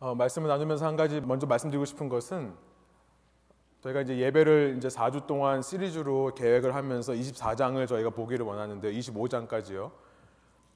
[0.00, 2.54] 어, 말씀을 나누면서 한 가지 먼저 말씀드리고 싶은 것은
[3.80, 9.90] 저희가 이제 예배를 이제 4주 동안 시리즈로 계획을 하면서 24장을 저희가 보기를 원하는데 25장까지요.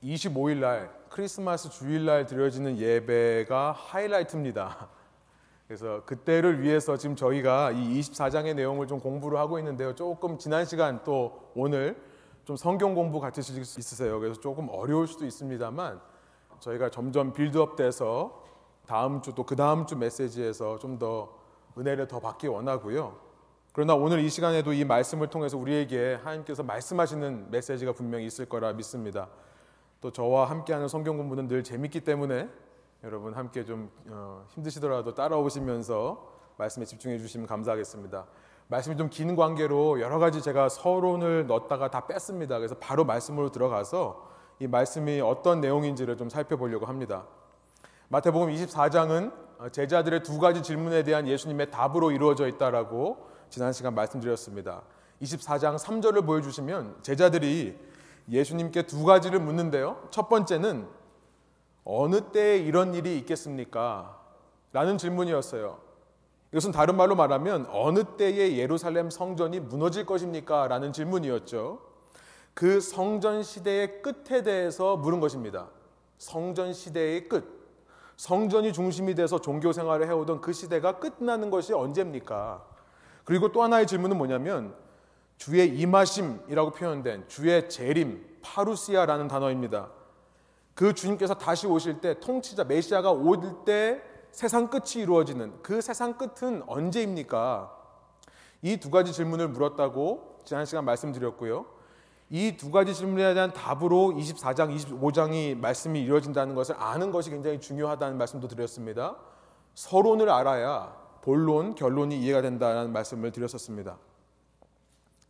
[0.03, 4.88] 25일 날 크리스마스 주일 날 드려지는 예배가 하이라이트입니다.
[5.68, 9.95] 그래서 그때를 위해서 지금 저희가 이 24장의 내용을 좀 공부를 하고 있는데요.
[9.95, 11.96] 조금 지난 시간 또 오늘
[12.45, 14.18] 좀 성경 공부 같으실 수 있으세요.
[14.18, 16.00] 그래서 조금 어려울 수도 있습니다만
[16.59, 18.41] 저희가 점점 빌드업돼서
[18.86, 21.40] 다음 주 또 그 다음 주 메시지에서 좀 더
[21.78, 23.16] 은혜를 더 받기 원하고요.
[23.73, 29.28] 그러나 오늘 이 시간에도 이 말씀을 통해서 우리에게 하나님께서 말씀하시는 메시지가 분명히 있을 거라 믿습니다.
[30.02, 32.48] 또 저와 함께하는 성경 공부는 늘 재밌기 때문에
[33.04, 38.26] 여러분 함께 좀 어, 힘드시더라도 따라오시면서 말씀에 집중해 주시면 감사하겠습니다.
[38.68, 42.59] 말씀이 좀 긴 관계로 여러 가지 제가 서론을 넣었다가 다 뺐습니다.
[42.59, 44.28] 그래서 바로 말씀으로 들어가서
[44.59, 47.24] 이 말씀이 어떤 내용인지를 좀 살펴보려고 합니다.
[48.12, 49.33] 마태복음 24장은
[49.73, 54.82] 제자들의 두 가지 질문에 대한 예수님의 답으로 이루어져 있다라고 지난 시간 말씀드렸습니다.
[55.23, 57.74] 24장 3절을 보여주시면 제자들이
[58.29, 60.09] 예수님께 두 가지를 묻는데요.
[60.10, 60.87] 첫 번째는
[61.85, 64.21] 어느 때에 이런 일이 있겠습니까?
[64.75, 65.78] 라는 질문이었어요.
[66.50, 70.69] 이것은 다른 말로 말하면 어느 때에 예루살렘 성전이 무너질 것입니까?
[70.69, 71.81] 라는 질문이었죠.
[72.53, 75.71] 그 성전 시대의 끝에 대해서 물은 것입니다.
[76.19, 77.62] 성전 시대의 끝.
[78.16, 82.65] 성전이 중심이 돼서 종교 생활을 해오던 그 시대가 끝나는 것이 언제입니까?
[83.25, 84.75] 그리고 또 하나의 질문은 뭐냐면
[85.38, 89.91] 주의 임하심이라고 표현된 주의 재림, 파루시아라는 단어입니다.
[90.75, 97.78] 그 주님께서 다시 오실 때 통치자 메시아가 올때 세상 끝이 이루어지는 그 세상 끝은 언제입니까?
[98.62, 101.66] 이 두 가지 질문을 물었다고 지난 시간 말씀드렸고요.
[102.34, 108.16] 이 두 가지 질문에 대한 답으로 24장, 25장이 말씀이 이루어진다는 것을 아는 것이 굉장히 중요하다는
[108.16, 109.16] 말씀도 드렸습니다.
[109.75, 113.99] 서론을 알아야 본론, 결론이 이해가 된다는 말씀을 드렸었습니다.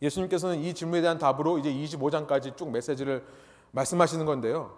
[0.01, 3.25] 예수님께서는 이 질문에 대한 답으로 이제 25장까지 쭉 메시지를
[3.71, 4.77] 말씀하시는 건데요.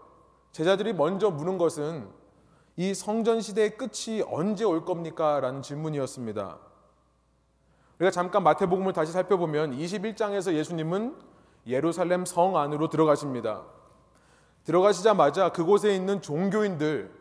[0.51, 2.09] 제자들이 먼저 묻는 것은
[2.75, 5.39] 이 성전 시대의 끝이 언제 올 겁니까?
[5.39, 6.57] 라는 질문이었습니다.
[7.99, 11.34] 우리가 잠깐 마태복음을 다시 살펴보면 21장에서 예수님은
[11.67, 13.63] 예루살렘 성 안으로 들어가십니다.
[14.63, 17.11] 들어가시자마자 그곳에 있는 종교인들,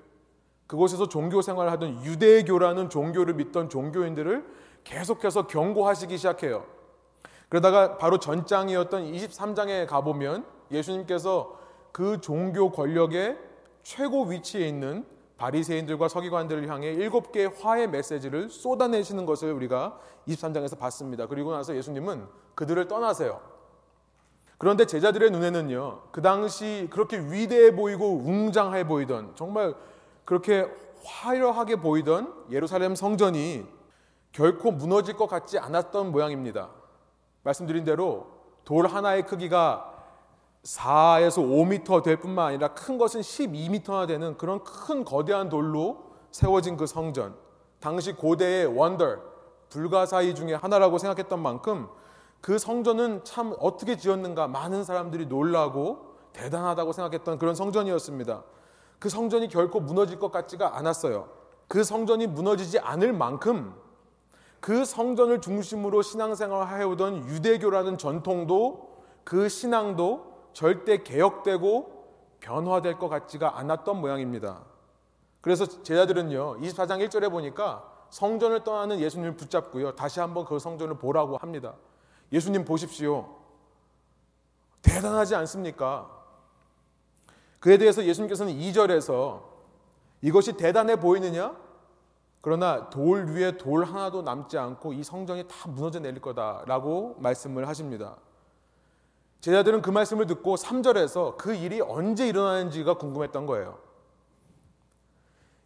[0.66, 4.44] 그곳에서 종교 생활을 하던 유대교라는 종교를 믿던 종교인들을
[4.84, 6.65] 계속해서 경고하시기 시작해요.
[7.49, 11.59] 그러다가 바로 전장이었던 23장에 가보면 예수님께서
[11.93, 13.38] 그 종교 권력의
[13.82, 15.06] 최고 위치에 있는
[15.37, 21.26] 바리새인들과 서기관들을 향해 일곱 개의 화해 메시지를 쏟아내시는 것을 우리가 23장에서 봤습니다.
[21.26, 23.53] 그리고 나서 예수님은 그들을 떠나세요.
[24.64, 29.75] 그런데 제자들의 눈에는요, 그 당시 그렇게 위대해 보이고 웅장해 보이던 정말
[30.25, 30.66] 그렇게
[31.04, 33.66] 화려하게 보이던 예루살렘 성전이
[34.32, 36.70] 결코 무너질 것 같지 않았던 모양입니다.
[37.42, 38.26] 말씀드린 대로
[38.64, 40.02] 돌 하나의 크기가
[40.62, 46.86] 4에서 5m 될 뿐만 아니라 큰 것은 12m나 되는 그런 큰 거대한 돌로 세워진 그
[46.86, 47.34] 성전.
[47.81, 49.19] 당시 고대의 원더,
[49.69, 51.86] 불가사의 중에 하나라고 생각했던 만큼
[52.44, 58.44] 그 성전은 참 어떻게 지었는가 많은 사람들이 놀라고 대단하다고 생각했던 그런 성전이었습니다.
[58.99, 61.27] 그 성전이 결코 무너질 것 같지가 않았어요.
[61.69, 63.75] 그 성전이 무너지지 않을 만큼
[64.60, 68.94] 그 성전을 중심으로 신앙생활을 해오던 유대교라는 전통도
[69.25, 72.05] 그 신앙도 절대 개혁되고
[72.41, 74.61] 변화될 것 같지가 않았던 모양입니다.
[75.41, 81.72] 그래서 제자들은요, 24장 1절에 보니까 성전을 떠나는 예수님을 붙잡고요, 다시 한번 그 성전을 보라고 합니다.
[82.34, 83.36] 예수님 보십시오.
[84.82, 86.10] 대단하지 않습니까?
[87.60, 89.40] 그에 대해서 예수님께서는 2절에서
[90.20, 91.56] 이것이 대단해 보이느냐?
[92.40, 98.16] 그러나 돌 위에 돌 하나도 남지 않고 이 성전이 다 무너져 내릴 거다라고 말씀을 하십니다.
[99.40, 103.78] 제자들은 그 말씀을 듣고 3절에서 그 일이 언제 일어나는지가 궁금했던 거예요.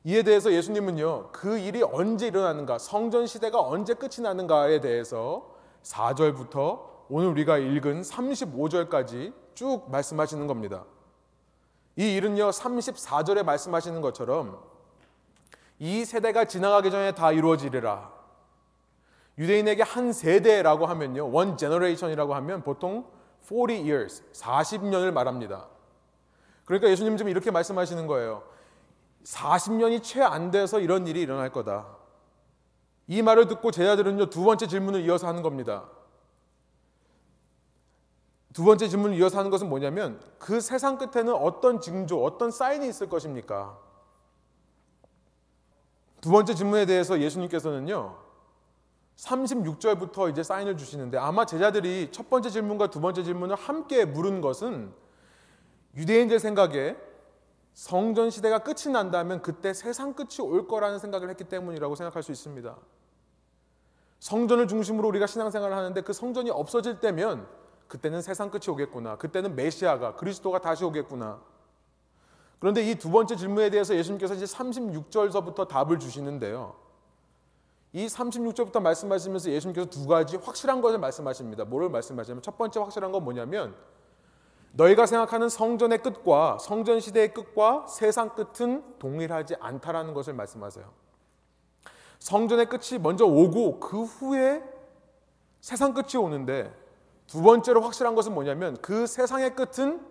[0.05, 5.58] 이에 대해서 예수님은요, 그 일이 언제 일어나는가, 성전 시대가 언제 끝이 나는가에 대해서
[5.89, 10.85] 4절부터 오늘 우리가 읽은 35절까지 쭉 말씀하시는 겁니다.
[11.97, 14.63] 이 일은요, 34절에 말씀하시는 것처럼
[15.79, 18.13] 이 세대가 지나가기 전에 다 이루어지리라.
[19.39, 23.07] 유대인에게 한 세대라고 하면요, one generation이라고 하면 보통
[23.43, 25.67] 40 years, 40년을 말합니다.
[26.67, 28.43] 그러니까 예수님 좀 이렇게 말씀하시는 거예요.
[29.25, 31.98] 40년이 채 안 돼서 이런 일이 일어날 거다.
[33.09, 35.89] 이 말을 듣고 제자들은요, 두 번째 질문을 이어서 하는 겁니다.
[38.53, 43.09] 두 번째 질문을 이어서 하는 것은 뭐냐면, 그 세상 끝에는 어떤 징조, 어떤 사인이 있을
[43.09, 43.79] 것입니까?
[46.21, 48.17] 두 번째 질문에 대해서 예수님께서는요.
[49.17, 54.93] 36절부터 이제 사인을 주시는데 아마 제자들이 첫 번째 질문과 두 번째 질문을 함께 물은 것은
[55.97, 56.97] 유대인들 생각에
[57.75, 62.77] 성전 시대가 끝이 난다면 그때 세상 끝이 올 거라는 생각을 했기 때문이라고 생각할 수 있습니다.
[64.21, 67.47] 성전을 중심으로 우리가 신앙생활을 하는데 그 성전이 없어질 때면
[67.87, 69.17] 그때는 세상 끝이 오겠구나.
[69.17, 71.41] 그때는 메시아가 그리스도가 다시 오겠구나.
[72.59, 76.75] 그런데 이 두 번째 질문에 대해서 예수님께서 이제 36절서부터 답을 주시는데요.
[77.93, 81.65] 이 36절부터 말씀하시면서 예수님께서 두 가지 확실한 것을 말씀하십니다.
[81.65, 83.75] 뭐를 말씀하시냐면 첫 번째 확실한 건 뭐냐면
[84.73, 91.08] 너희가 생각하는 성전의 끝과 성전 시대의 끝과 세상 끝은 동일하지 않다라는 것을 말씀하세요.
[92.29, 94.63] 성전의 끝이 먼저 오고 그 후에
[95.63, 96.71] 세상 끝이 오는데
[97.27, 100.07] 두 번째로 확실한 것은 뭐냐면 그 세상의 끝은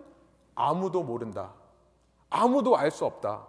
[0.56, 1.52] 아무도 모른다.
[2.28, 3.46] 아무도 알 수 없다.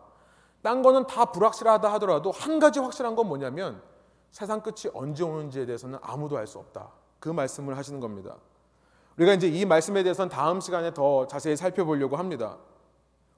[0.62, 3.82] 딴 거는 다 불확실하다 하더라도 한 가지 확실한 건 뭐냐면
[4.30, 6.90] 세상 끝이 언제 오는지에 대해서는 아무도 알 수 없다.
[7.20, 8.36] 그 말씀을 하시는 겁니다.
[9.18, 12.60] 우리가 이제 이 말씀에 대해서는 다음 시간에 더 자세히 살펴보려고 합니다.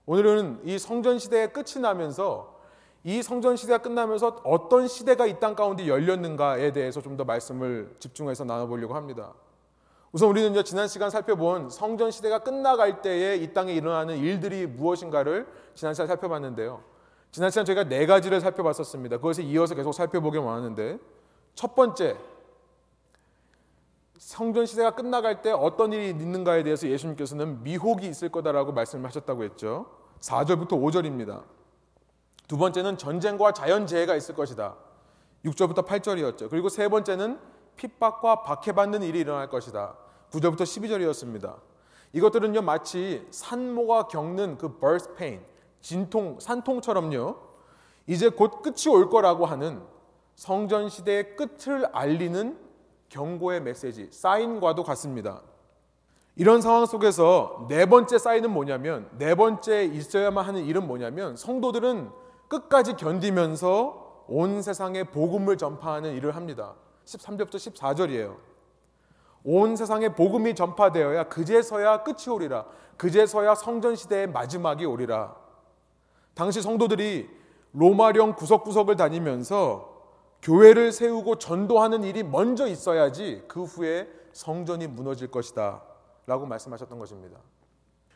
[0.05, 2.59] 오늘은 이 성전 시대의 끝이 나면서
[3.03, 8.45] 이 성전 시대가 끝나면서 어떤 시대가 이 땅 가운데 열렸는가에 대해서 좀 더 말씀을 집중해서
[8.45, 9.33] 나눠보려고 합니다.
[10.11, 15.93] 우선 우리는 지난 시간 살펴본 성전 시대가 끝나갈 때에 이 땅에 일어나는 일들이 무엇인가를 지난
[15.93, 16.83] 시간 살펴봤는데요.
[17.31, 19.17] 지난 시간 저희가 네 가지를 살펴봤었습니다.
[19.17, 20.99] 그것을 이어서 계속 살펴보기 원하는데
[21.55, 22.17] 첫 번째
[24.17, 29.87] 성전 시대가 끝나갈 때 어떤 일이 있는가에 대해서 예수님께서는 미혹이 있을 거다라고 말씀하셨다고 했죠.
[30.19, 31.41] 4절부터 5절입니다.
[32.47, 34.75] 두 번째는 전쟁과 자연재해가 있을 것이다.
[35.45, 36.49] 6절부터 8절이었죠.
[36.49, 37.39] 그리고 세 번째는
[37.75, 39.95] 핍박과 박해받는 일이 일어날 것이다.
[40.31, 41.55] 9절부터 12절이었습니다.
[42.13, 45.41] 이것들은요 마치 산모가 겪는 그 birth pain,
[45.79, 47.37] 진통, 산통처럼요
[48.07, 49.81] 이제 곧 끝이 올 거라고 하는
[50.35, 52.57] 성전 시대의 끝을 알리는
[53.09, 55.41] 경고의 메시지, 사인과도 같습니다.
[56.35, 62.09] 이런 상황 속에서 네 번째 사인은 뭐냐면 네 번째 있어야만 하는 일은 뭐냐면 성도들은
[62.51, 66.73] 끝까지 견디면서 온 세상에 복음을 전파하는 일을 합니다.
[67.05, 68.35] 13절부터 14절이에요.
[69.45, 72.65] 온 세상에 복음이 전파되어야 그제서야 끝이 오리라.
[72.97, 75.33] 그제서야 성전 시대의 마지막이 오리라.
[76.33, 77.29] 당시 성도들이
[77.71, 79.89] 로마령 구석구석을 다니면서
[80.41, 85.81] 교회를 세우고 전도하는 일이 먼저 있어야지 그 후에 성전이 무너질 것이다.
[86.27, 87.37] 라고 말씀하셨던 것입니다.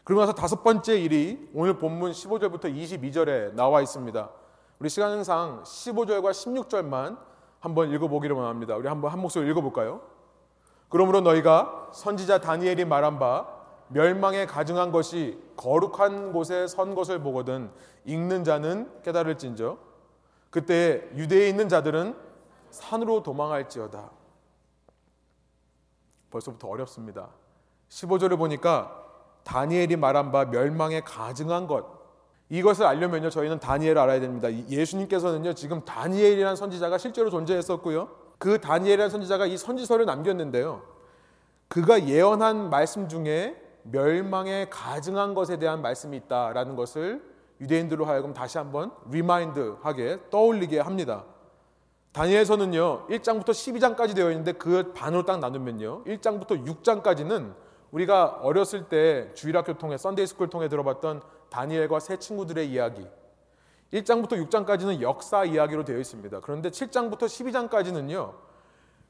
[0.06, 4.30] 그러고 나서 다섯 번째 일이 오늘 본문 15절부터 22절에 나와 있습니다.
[4.78, 7.18] 우리 시간상 15절과 16절만
[7.60, 8.76] 한번 읽어보기를 원합니다.
[8.76, 10.02] 우리 한번 한 목소리 읽어볼까요?
[10.90, 13.48] 그러므로 너희가 선지자 다니엘이 말한 바
[13.88, 17.72] 멸망에 가증한 것이 거룩한 곳에 선 것을 보거든
[18.06, 19.80] 읽는 자는 깨달을진저
[20.52, 22.16] 그때 유대에 있는 자들은
[22.70, 24.12] 산으로 도망할지어다.
[26.30, 27.30] 벌써부터 어렵습니다.
[27.90, 29.05] 15절을 보니까
[29.46, 31.86] 다니엘이 말한 바 멸망에 가증한 것
[32.50, 34.52] 이것을 알려면요 저희는 다니엘을 알아야 됩니다.
[34.52, 38.10] 예수님께서는요 지금 다니엘이라는 선지자가 실제로 존재했었고요.
[38.38, 40.84] 그 다니엘이라는 선지자가 이 선지서를 남겼는데요.
[41.68, 47.24] 그가 예언한 말씀 중에 멸망의 가증한 것에 대한 말씀이 있다라는 것을
[47.62, 51.24] 유대인들로 하여금 다시 한번 remind하게 떠올리게 합니다.
[52.12, 57.54] 다니엘서는요 1장부터 12장까지 되어 있는데 그 반으로 딱 나누면요 1장부터 6장까지는
[57.92, 63.08] 우리가 어렸을 때 주일학교 통해 Sunday school 통해 들어봤던 다니엘과 세 친구들의 이야기
[63.94, 66.42] 1장부터 6장까지는 역사 이야기로 되어 있습니다.
[66.42, 68.34] 그런데 7장부터 12장까지는요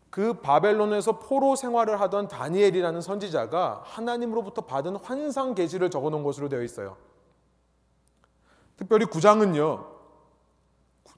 [0.10, 6.62] 그 바벨론에서 포로 생활을 하던 다니엘이라는 선지자가 하나님으로부터 받은 환상 계시를 적어 놓은 것으로 되어
[6.64, 6.96] 있어요.
[8.78, 9.86] 특별히 9장은요.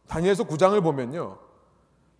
[0.07, 1.37] 다니엘서 9장을 보면요.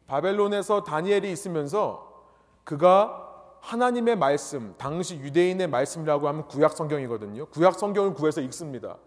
[0.06, 2.26] 바벨론에서 다니엘이 있으면서
[2.64, 3.27] 그가
[3.62, 7.48] 하나님의 말씀, 당시 유대인의 말씀이라고 하면 구약 성경이거든요.
[7.48, 8.98] 구약 성경을 구해서 읽습니다.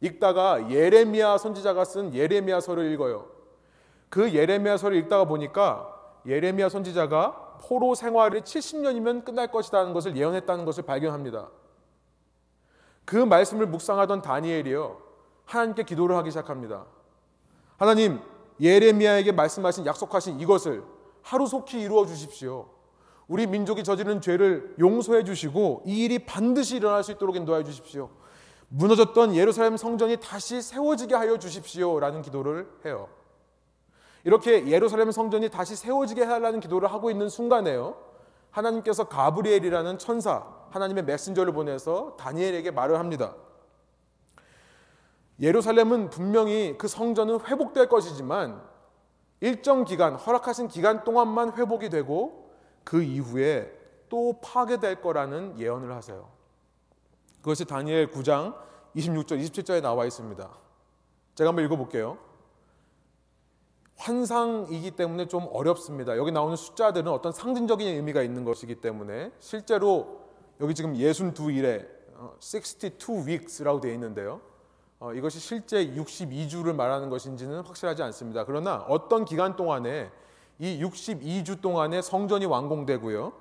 [0.00, 3.26] 읽다가 예레미야 선지자가 쓴 예레미야서를 읽어요.
[4.08, 5.94] 그 예레미야서를 읽다가 보니까
[6.26, 11.48] 예레미야 선지자가 포로 생활이 70년이면 끝날 것이라는 것을 예언했다는 것을 발견합니다.
[13.04, 14.98] 그 말씀을 묵상하던 다니엘이요.
[15.44, 16.86] 하나님께 기도를 하기 시작합니다.
[17.76, 18.20] 하나님,
[18.60, 20.84] 예레미야에게 말씀하신 약속하신 이것을
[21.22, 22.68] 하루속히 이루어 주십시오.
[23.30, 28.10] 우리 민족이 저지른 죄를 용서해 주시고 이 일이 반드시 일어날 수 있도록 인도하여 주십시오.
[28.70, 33.08] 무너졌던 예루살렘 성전이 다시 세워지게 하여 주십시오라는 기도를 해요.
[34.24, 37.98] 이렇게 예루살렘 성전이 다시 세워지게 하라는 기도를 하고 있는 순간에요.
[38.50, 43.36] 하나님께서 가브리엘이라는 천사, 하나님의 메신저를 보내서 다니엘에게 말을 합니다.
[45.40, 48.60] 예루살렘은 분명히 그 성전은 회복될 것이지만
[49.38, 52.49] 일정 기간, 허락하신 기간 동안만 회복이 되고
[52.84, 53.72] 그 이후에
[54.08, 56.28] 또 파괴될 거라는 예언을 하세요.
[57.40, 58.54] 그것이 다니엘 9장
[58.96, 60.48] 26절, 27절에 나와 있습니다.
[61.34, 62.18] 제가 한번 읽어볼게요.
[63.96, 66.16] 환상이기 때문에 좀 어렵습니다.
[66.16, 70.20] 여기 나오는 숫자들은 어떤 상징적인 의미가 있는 것이기 때문에 실제로
[70.60, 71.86] 여기 지금 62일에
[72.40, 74.40] 62 weeks라고 되어 있는데요.
[74.98, 78.44] 어, 이것이 실제 62주를 말하는 것인지는 확실하지 않습니다.
[78.44, 80.10] 그러나 어떤 기간 동안에
[80.60, 83.32] 이 62주 동안에 성전이 완공되고요.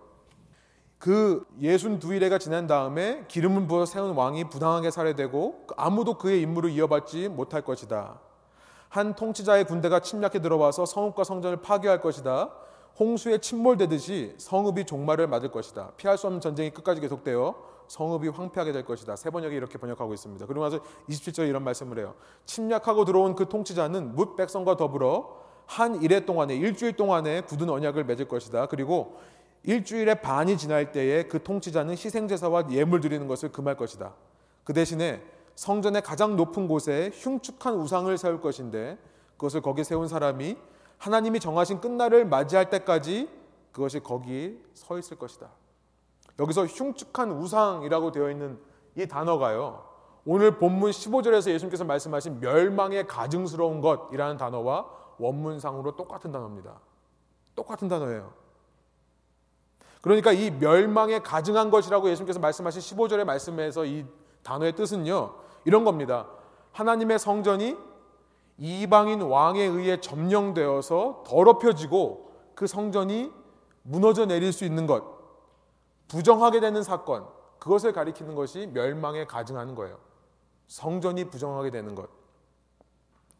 [0.98, 7.62] 그 62일에가 지난 다음에 기름을 부어 세운 왕이 부당하게 살해되고 아무도 그의 임무를 이어받지 못할
[7.62, 8.22] 것이다.
[8.88, 12.52] 한 통치자의 군대가 침략해 들어와서 성읍과 성전을 파괴할 것이다.
[12.98, 15.92] 홍수에 침몰되듯이 성읍이 종말을 맞을 것이다.
[15.98, 17.56] 피할 수 없는 전쟁이 끝까지 계속되어
[17.90, 19.18] 성읍이 황폐하게 될 것이다.
[19.18, 20.46] 세 번역이 이렇게 번역하고 있습니다.
[20.46, 22.16] 그리고 나서 27절에 이런 말씀을 해요.
[22.46, 28.28] 침략하고 들어온 그 통치자는 뭇 백성과 더불어 한 일해 동안에 일주일 동안에 굳은 언약을 맺을
[28.28, 28.66] 것이다.
[28.66, 29.20] 그리고
[29.62, 34.16] 일주일의 반이 지날 때에 그 통치자는 희생 제사와 예물 드리는 것을 금할 것이다.
[34.64, 35.22] 그 대신에
[35.54, 38.98] 성전의 가장 높은 곳에 흉측한 우상을 세울 것인데
[39.38, 40.58] 그것을 거기 세운 사람이
[40.98, 43.30] 하나님이 정하신 끝날을 맞이할 때까지
[43.72, 45.50] 그것이 거기 서 있을 것이다.
[46.40, 48.58] 여기서 흉측한 우상이라고 되어 있는
[48.96, 49.84] 이 단어가요.
[50.26, 56.80] 오늘 본문 15절에서 예수님께서 말씀하신 멸망의 가증스러운 것이라는 단어와 원문상으로 똑같은 단어입니다.
[57.56, 58.34] 똑같은 단어예요.
[60.02, 64.06] 그러니까 이 멸망에 가증한 것이라고 예수님께서 말씀하신 15절의 말씀에서 이
[64.44, 65.36] 단어의 뜻은요.
[65.66, 66.28] 이런 겁니다.
[66.72, 67.78] 하나님의 성전이
[68.58, 73.32] 이방인 왕에 의해 점령되어서 더럽혀지고 그 성전이
[73.84, 75.04] 무너져 내릴 수 있는 것,
[76.08, 77.26] 부정하게 되는 사건,
[77.58, 79.98] 그것을 가리키는 것이 멸망에 가증하는 거예요.
[80.68, 82.10] 성전이 부정하게 되는 것.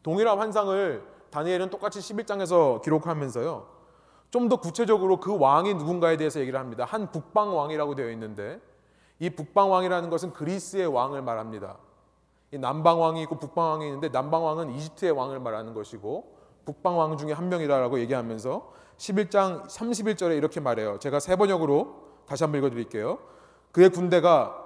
[0.02, 3.80] 동일한 환상을 다니엘은 똑같이 11장에서 기록하면서요.
[4.30, 6.84] 좀 더 구체적으로 그 왕이 누군가에 대해서 얘기를 합니다.
[6.84, 8.60] 한 북방 왕이라고 되어 있는데
[9.18, 11.78] 이 북방 왕이라는 것은 그리스의 왕을 말합니다.
[12.52, 17.16] 이 남방 왕이 있고 북방 왕이 있는데 남방 왕은 이집트의 왕을 말하는 것이고 북방 왕
[17.16, 20.98] 중에 한 명이다라고 얘기하면서 11장 31절에 이렇게 말해요.
[20.98, 21.96] 제가 세 번역으로
[22.26, 23.18] 다시 한번 읽어 드릴게요.
[23.72, 24.56] 그의 군대가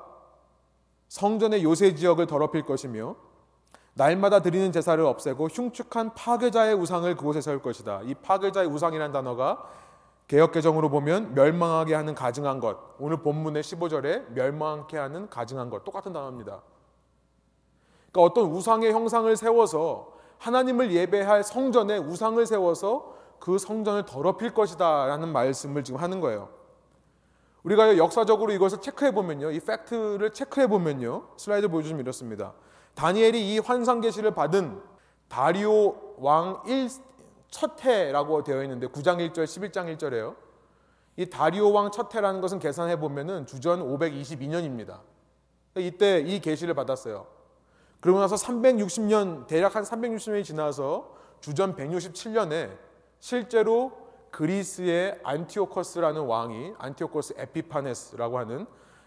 [1.09, 3.17] 성전의 요새 지역을 더럽힐 것이며
[3.95, 8.01] 날마다 드리는 제사를 없애고 흉측한 파괴자의 우상을 그곳에 세울 것이다.
[8.03, 9.65] 이 파괴자의 우상이라는 단어가
[10.27, 12.77] 개혁 개정으로 보면 멸망하게 하는 가증한 것.
[12.99, 16.63] 오늘 본문의 15절에 멸망케 하는 가증한 것 똑같은 단어입니다.
[18.11, 25.29] 그러니까 어떤 우상의 형상을 세워서 하나님을 예배할 성전에 우상을 세워서 그 성전을 더럽힐 것이다 라는
[25.33, 26.49] 말씀을 지금 하는 거예요.
[27.63, 29.51] 우리가 역사적으로 이것을 체크해 보면요.
[29.51, 31.29] 이 팩트를 체크해 보면요.
[31.37, 32.55] 슬라이드 보여주시면 이렇습니다.
[32.95, 34.81] 다니엘이 이 환상 계시를 받은
[35.29, 36.89] 다리오 왕 1,
[37.51, 40.37] 첫 해라고 되어 있는데 9장 1절 11장 1절에요.
[41.17, 45.01] 이 다리오 왕 첫 해라는 것은 계산해 보면은 주전 522년입니다.
[45.77, 47.27] 이때 이 계시를 받았어요.
[48.01, 52.77] 그러고 나서 360년 대략 한 360년이 지나서 주전 167년에
[53.19, 53.93] 실제로
[54.31, 58.67] 그리스의 안티오커스라는 왕이 안티오커스 에피파네스라고 하는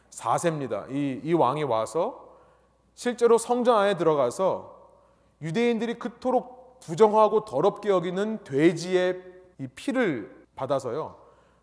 [0.09, 0.89] 4세입니다.
[0.89, 2.26] 이, 이 왕이 와서
[2.97, 4.75] 실제로 성전 안에 들어가서
[5.43, 9.23] 유대인들이 그토록 부정하고 더럽게 여기는 돼지의
[9.59, 11.15] 이 피를 받아서요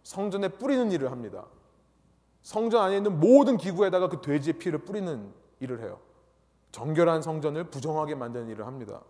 [0.05, 1.45] 성전에 뿌리는 일을 합니다.
[2.43, 5.99] 성전 안에 있는 모든 기구에다가 그 돼지의 피를 뿌리는 일을 해요.
[6.71, 9.01] 정결한 성전을 부정하게 만드는 일을 합니다.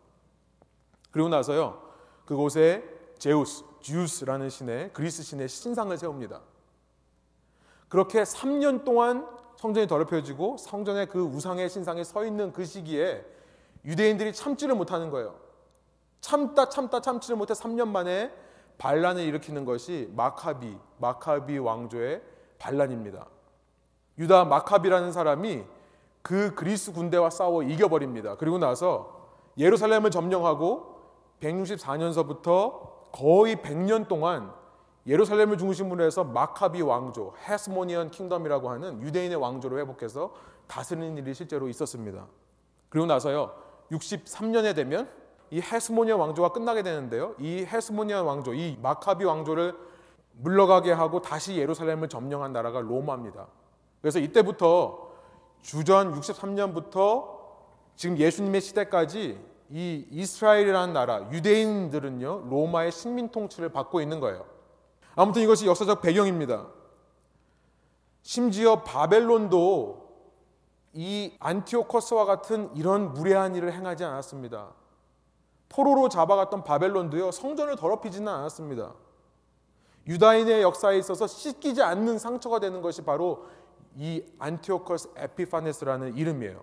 [1.11, 1.83] 그리고 나서요
[2.25, 2.83] 그곳에
[3.19, 6.41] 제우스, 주스라는 신의 그리스 신의 신상을 세웁니다.
[7.89, 13.25] 그렇게 3년 동안 성전이 더럽혀지고 성전에 그 우상의 신상에 서 있는 그 시기에
[13.85, 15.35] 유대인들이 참지를 못하는 거예요.
[16.21, 18.33] 참다 참다 참지를 못해 3년 만에
[18.79, 22.23] 반란을 일으키는 것이 마카비, 마카비 왕조의
[22.59, 23.27] 반란입니다.
[24.19, 25.65] 유다 마카비라는 사람이
[26.23, 28.37] 그 그리스 군대와 싸워 이겨버립니다.
[28.37, 30.95] 그리고 나서 예루살렘을 점령하고
[31.41, 34.53] 164년서부터 거의 100년 동안
[35.07, 40.33] 예루살렘을 중심으로 해서 마카비 왕조, Hasmonean Kingdom이라고 하는 유대인의 왕조로 회복해서
[40.67, 42.27] 다스리는 일이 실제로 있었습니다.
[42.89, 43.55] 그리고 나서요.
[43.91, 45.11] 63년에 되면
[45.51, 47.35] 이 Hasmonean 왕조가 끝나게 되는데요.
[47.39, 49.75] 이 Hasmonean 왕조, 이 마카비 왕조를
[50.39, 53.47] 물러가게 하고 다시 예루살렘을 점령한 나라가 로마입니다.
[54.01, 55.11] 그래서 이때부터
[55.63, 57.35] 주전 63년부터
[57.95, 59.39] 지금 예수님의 시대까지
[59.71, 64.54] 이 이스라엘이라는 나라, 유대인들은요, 로마의 식민 통치를 받고 있는 거예요.
[65.17, 66.67] 아무튼 이것이 역사적 배경입니다.
[68.23, 70.05] 심지어 바벨론도
[70.95, 74.73] 이 안티오커스와 같은 이런 무례한 일을 행하지 않았습니다.
[75.69, 78.95] 포로로 잡아갔던 바벨론도요 성전을 더럽히지는 않았습니다.
[80.07, 83.47] 유다인의 역사에 있어서 씻기지 않는 상처가 되는 것이 바로
[83.97, 86.63] 이 안티오커스 에피파네스라는 이름이에요.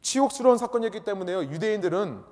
[0.00, 1.44] 치욕스러운 사건이었기 때문에요.
[1.44, 2.22] 유대인들은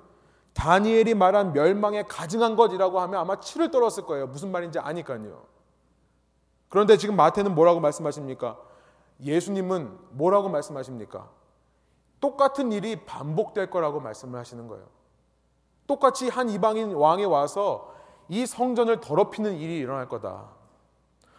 [0.57, 4.25] 다니엘이 말한 멸망에 가증한 것이라고 하면 아마 치를 떨었을 거예요.
[4.25, 5.45] 무슨 말인지 아니까요.
[6.67, 8.57] 그런데 지금 마태는 뭐라고 말씀하십니까?
[9.21, 11.29] 예수님은 뭐라고 말씀하십니까?
[12.19, 14.87] 똑같은 일이 반복될 거라고 말씀을 하시는 거예요.
[15.85, 17.93] 똑같이 한 이방인 왕이 와서
[18.27, 20.49] 이 성전을 더럽히는 일이 일어날 거다.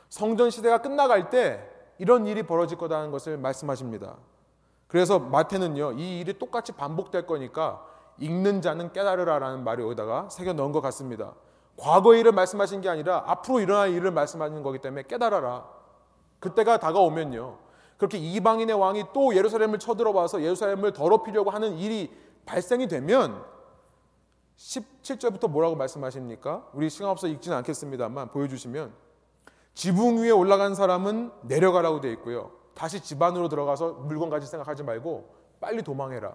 [0.08, 4.14] 성전 시대가 끝나갈 때 이런 일이 벌어질 거다는 것을 말씀하십니다.
[4.86, 7.84] 그래서 마태는요, 이 일이 똑같이 반복될 거니까
[8.20, 11.34] 읽는 자는 깨달으라라는 말을 여기다가 새겨 넣은 것 같습니다.
[11.76, 15.68] 과거의 일을 말씀하신 게 아니라 앞으로 일어날 일을 말씀하는 거기 때문에 깨달아라.
[16.40, 17.58] 그때가 다가오면요.
[17.96, 22.12] 그렇게 이방인의 왕이 또 예루살렘을 쳐들어와서 예루살렘을 더럽히려고 하는 일이
[22.46, 23.44] 발생이 되면
[24.56, 26.66] 17절부터 뭐라고 말씀하십니까?
[26.72, 28.92] 우리 시간 없어 읽지는 않겠습니다만 보여주시면
[29.74, 32.50] 지붕 위에 올라간 사람은 내려가라고 되어 있고요.
[32.74, 36.34] 다시 집 안으로 들어가서 물건 가질 생각하지 말고 빨리 도망해라.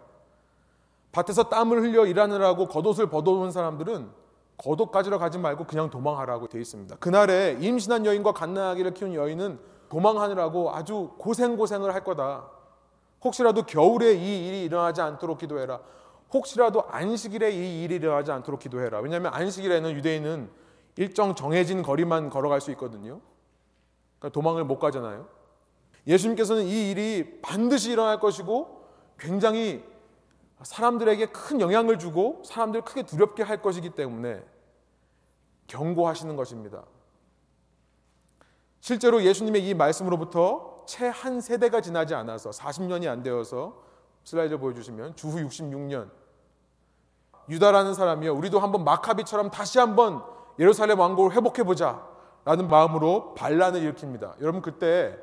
[1.14, 4.10] 밭에서 땀을 흘려 일하느라고 겉옷을 벗어온 사람들은
[4.58, 6.96] 겉옷 가지러 가지 말고 그냥 도망하라고 되어 있습니다.
[6.98, 12.48] 그날에 임신한 여인과 갓나아기를 키운 여인은 도망하느라고 아주 고생고생을 할 거다.
[13.24, 15.80] 혹시라도 겨울에 이 일이 일어나지 않도록 기도해라.
[16.34, 19.00] 혹시라도 안식일에 이 일이 일어나지 않도록 기도해라.
[19.00, 20.50] 왜냐하면 안식일에는 유대인은
[20.96, 23.22] 일정 정해진 거리만 걸어갈 수 있거든요.
[24.18, 25.28] 그러니까 도망을 못 가잖아요.
[26.08, 28.84] 예수님께서는 이 일이 반드시 일어날 것이고
[29.20, 29.84] 굉장히
[30.64, 34.44] 사람들에게 큰 영향을 주고 사람들을 크게 두렵게 할 것이기 때문에
[35.68, 36.84] 경고하시는 것입니다.
[38.80, 43.82] 실제로 예수님의 이 말씀으로부터 채 한 세대가 지나지 않아서 40년이 안 되어서
[44.24, 46.10] 슬라이드 보여주시면 주후 66년
[47.50, 50.24] 유다라는 사람이요 우리도 한번 마카비처럼 다시 한번
[50.60, 52.06] 예루살렘 왕국을 회복해 보자
[52.46, 54.42] 라는 마음으로 반란을 일으킵니다.
[54.42, 55.18] 여러분 그때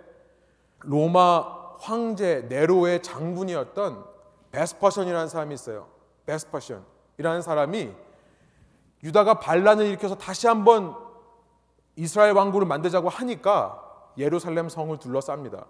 [0.80, 4.09] 로마 황제 네로의 장군이었던
[4.52, 5.88] 베스퍼션이라는 사람이 있어요.
[6.26, 7.94] 베스퍼션이라는 사람이
[9.02, 10.96] 유다가 반란을 일으켜서 다시 한번
[11.96, 15.66] 이스라엘 왕국을 만들자고 하니까 예루살렘 성을 둘러쌉니다.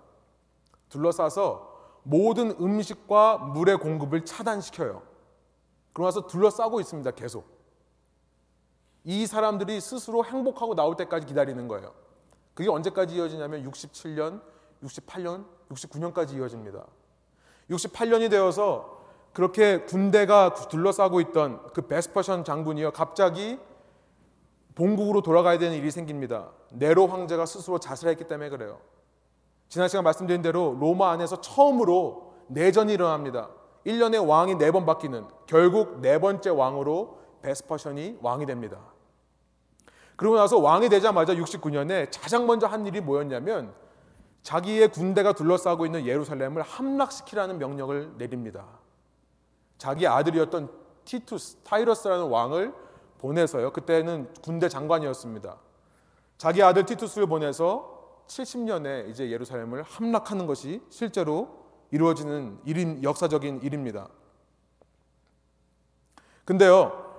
[0.88, 1.70] 둘러싸서
[2.02, 5.02] 모든 음식과 물의 공급을 차단시켜요.
[5.92, 7.10] 그러면서 둘러싸고 있습니다.
[7.12, 7.46] 계속.
[9.04, 11.94] 이 사람들이 스스로 행복하고 나올 때까지 기다리는 거예요.
[12.54, 14.42] 그게 언제까지 이어지냐면 67년,
[14.82, 16.84] 68년, 69년까지 이어집니다.
[17.70, 19.00] 68년이 되어서
[19.32, 22.90] 그렇게 군대가 둘러싸고 있던 그 베스퍼션 장군이요.
[22.92, 23.58] 갑자기
[24.74, 26.50] 본국으로 돌아가야 되는 일이 생깁니다.
[26.72, 28.80] 네로 황제가 스스로 자살했기 때문에 그래요.
[29.68, 33.50] 지난 시간 말씀드린 대로 로마 안에서 처음으로 내전이 일어납니다.
[33.86, 38.78] 1년에 왕이 네번 바뀌는 결국 네 번째 왕으로 베스퍼션이 왕이 됩니다.
[40.16, 43.72] 그러고 나서 왕이 되자마자 69년에 가장 먼저 한 일이 뭐였냐면
[44.42, 48.66] 자기의 군대가 둘러싸고 있는 예루살렘을 함락시키라는 명령을 내립니다.
[49.78, 50.70] 자기 아들이었던
[51.04, 52.74] 티투스, 타이러스라는 왕을
[53.18, 53.72] 보내서요.
[53.72, 55.56] 그때는 군대 장관이었습니다.
[56.38, 64.08] 자기 아들 티투스를 보내서 70년에 이제 예루살렘을 함락하는 것이 실제로 이루어지는 일인 역사적인 일입니다.
[66.44, 67.10] 근데요.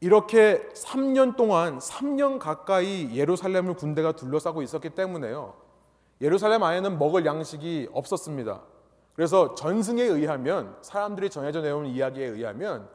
[0.00, 5.65] 이렇게 3년 동안 3년 가까이 예루살렘을 군대가 둘러싸고 있었기 때문에요.
[6.20, 8.62] 예루살렘 안에는 먹을 양식이 없었습니다.
[9.14, 12.88] 그래서 전승에 의하면 사람들이 전해져 내온 이야기에 의하면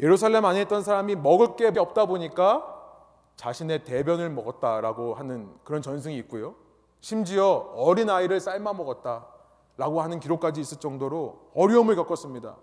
[0.00, 2.74] 예루살렘 안에 있던 사람이 먹을 게 없다 보니까
[3.36, 6.54] 자신의 대변을 먹었다라고 하는 그런 전승이 있고요.
[7.00, 12.56] 심지어 어린 아이를 삶아 먹었다라고 하는 기록까지 있을 정도로 어려움을 겪었습니다.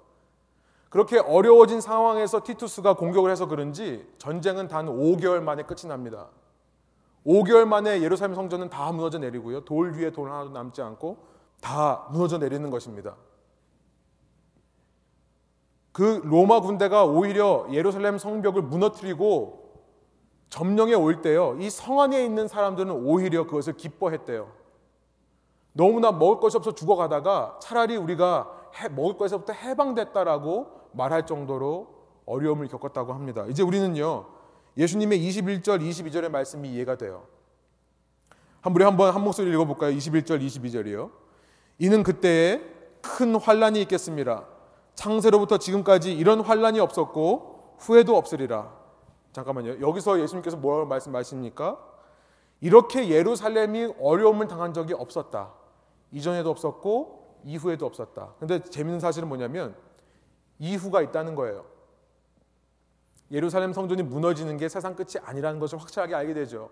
[0.89, 6.27] 그렇게 어려워진 상황에서 티투스가 공격을 해서 그런지 전쟁은 단 5개월 만에 끝이 납니다.
[7.25, 9.61] 5개월 만에 예루살렘 성전은 다 무너져 내리고요.
[9.65, 11.17] 돌 위에 돌 하나도 남지 않고
[11.61, 13.15] 다 무너져 내리는 것입니다.
[15.91, 19.63] 그 로마 군대가 오히려 예루살렘 성벽을 무너뜨리고
[20.49, 21.55] 점령에 올 때요.
[21.59, 24.51] 이 성 안에 있는 사람들은 오히려 그것을 기뻐했대요.
[25.73, 31.87] 너무나 먹을 것이 없어 죽어가다가 차라리 우리가 해, 먹을 것에서부터 해방됐다라고 말할 정도로
[32.25, 33.45] 어려움을 겪었다고 합니다.
[33.47, 34.25] 이제 우리는요.
[34.77, 37.27] 예수님의 21절, 22절의 말씀이 이해가 돼요.
[38.61, 39.95] 한 우리 한번 한 목소리 읽어볼까요?
[39.95, 41.11] 21절, 22절이요.
[41.79, 42.61] 이는 그때에
[43.01, 44.45] 큰 환란이 있겠습니다.
[44.95, 48.71] 창세로부터 지금까지 이런 환란이 없었고 후회도 없으리라.
[49.33, 49.81] 잠깐만요.
[49.85, 51.79] 여기서 예수님께서 뭐라고 말씀하십니까?
[52.61, 55.51] 이렇게 예루살렘이 어려움을 당한 적이 없었다.
[56.11, 58.35] 이전에도 없었고 이후에도 없었다.
[58.39, 59.75] 근데 재밌는 사실은 뭐냐면
[60.59, 61.65] 이후가 있다는 거예요.
[63.33, 66.69] 예루살렘 성전이 무너지는 게 세상 끝이 아니라는 것을 확실하게 알게 되죠.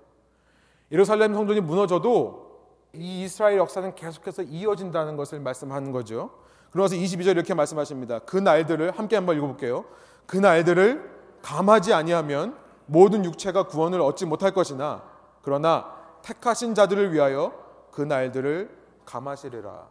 [0.91, 2.52] 예루살렘 성전이 무너져도
[2.93, 6.30] 이 이스라엘 역사는 계속해서 이어진다는 것을 말씀하는 거죠.
[6.69, 8.19] 그러면서 22절 이렇게 말씀하십니다.
[8.19, 9.86] 그 날들을 함께 한번 읽어볼게요.
[10.28, 11.10] 그 날들을
[11.41, 15.04] 감하지 아니하면 모든 육체가 구원을 얻지 못할 것이나
[15.41, 17.54] 그러나 택하신 자들을 위하여
[17.91, 18.69] 그 날들을
[19.06, 19.88] 감하시리라.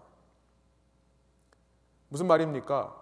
[2.09, 3.00] 무슨 말입니까?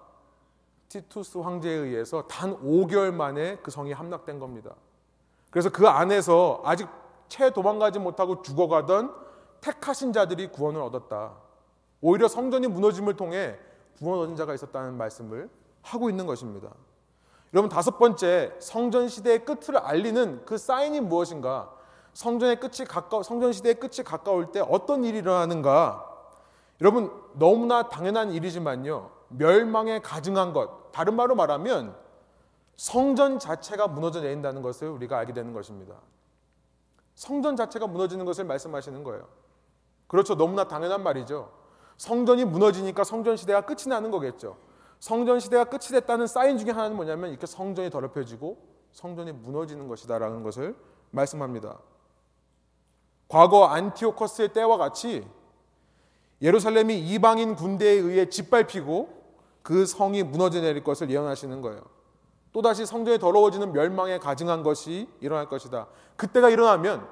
[0.88, 4.74] 티투스 황제에 의해서 단 5개월 만에 그 성이 함락된 겁니다.
[5.50, 6.88] 그래서 그 안에서 아직
[7.28, 9.14] 채 도망가지 못하고 죽어가던
[9.60, 11.32] 택하신 자들이 구원을 얻었다.
[12.00, 13.58] 오히려 성전이 무너짐을 통해
[13.98, 15.50] 구원 얻은 자가 있었다는 말씀을
[15.82, 16.70] 하고 있는 것입니다.
[17.54, 21.72] 여러분 다섯 번째 성전 시대의 끝을 알리는 그 사인이 무엇인가?
[22.12, 26.04] 성전의 끝이 가까 성전 시대의 끝이 가까울 때 어떤 일이 일어나는가?
[26.80, 29.10] 여러분 너무나 당연한 일이지만요.
[29.28, 30.77] 멸망에 가증한 것.
[30.92, 31.96] 다른 말로 말하면
[32.76, 35.96] 성전 자체가 무너져 내린다는 것을 우리가 알게 되는 것입니다.
[37.14, 39.26] 성전 자체가 무너지는 것을 말씀하시는 거예요.
[40.06, 40.36] 그렇죠.
[40.36, 41.52] 너무나 당연한 말이죠.
[41.96, 44.56] 성전이 무너지니까 성전 시대가 끝이 나는 거겠죠.
[45.00, 48.56] 성전 시대가 끝이 됐다는 사인 중에 하나는 뭐냐면 이렇게 성전이 더럽혀지고
[48.92, 50.76] 성전이 무너지는 것이다라는 것을
[51.10, 51.78] 말씀합니다.
[53.28, 55.26] 과거 안티오커스의 때와 같이
[56.40, 59.17] 예루살렘이 이방인 군대에 의해 짓밟히고
[59.68, 61.82] 그 성이 무너져 내릴 것을 예언하시는 거예요.
[62.54, 65.88] 또다시 성전이 더러워지는 멸망에 가증한 것이 일어날 것이다.
[66.16, 67.06] 그때가 일어나면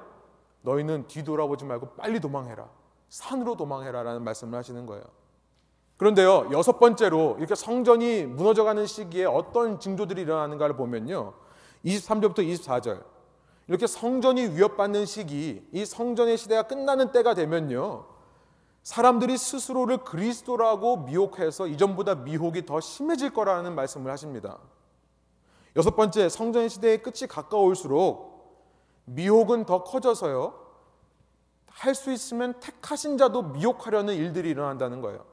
[0.63, 2.67] 너희는 뒤돌아보지 말고 빨리 도망해라.
[3.09, 5.03] 산으로 도망해라 라는 말씀을 하시는 거예요.
[5.97, 11.33] 그런데요, 여섯 번째로 이렇게 성전이 무너져가는 시기에 어떤 징조들이 일어나는가를 보면요.
[11.85, 13.03] 23절부터 24절.
[13.67, 18.16] 이렇게 성전이 위협받는 시기, 이 성전의 시대가 끝나는 때가 되면요.
[18.87, 24.59] 사람들이 스스로를 그리스도라고 미혹해서 이전보다 미혹이 더 심해질 거라는 말씀을 하십니다.
[25.75, 28.63] 여섯 번째, 성전의 시대의 끝이 가까울수록
[29.03, 30.67] 미혹은 더 커져서요.
[31.67, 35.25] 할 수 있으면 택하신 자도 미혹하려는 일들이 일어난다는 거예요.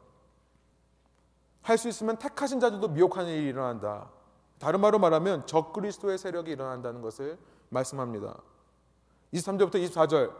[1.62, 4.10] 할 수 있으면 택하신 자들도 미혹하는 일이 일어난다.
[4.58, 7.38] 다른 말로 말하면 적그리스도의 세력이 일어난다는 것을
[7.68, 8.36] 말씀합니다.
[9.32, 10.34] 23절부터 24절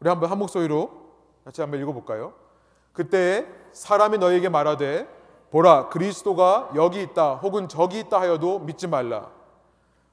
[0.00, 1.08] 우리 한번 한 목소리로
[1.46, 2.49] 같이 한번 읽어볼까요?
[2.92, 5.08] 그때 사람이 너에게 말하되
[5.50, 9.30] 보라 그리스도가 여기 있다 혹은 저기 있다 하여도 믿지 말라.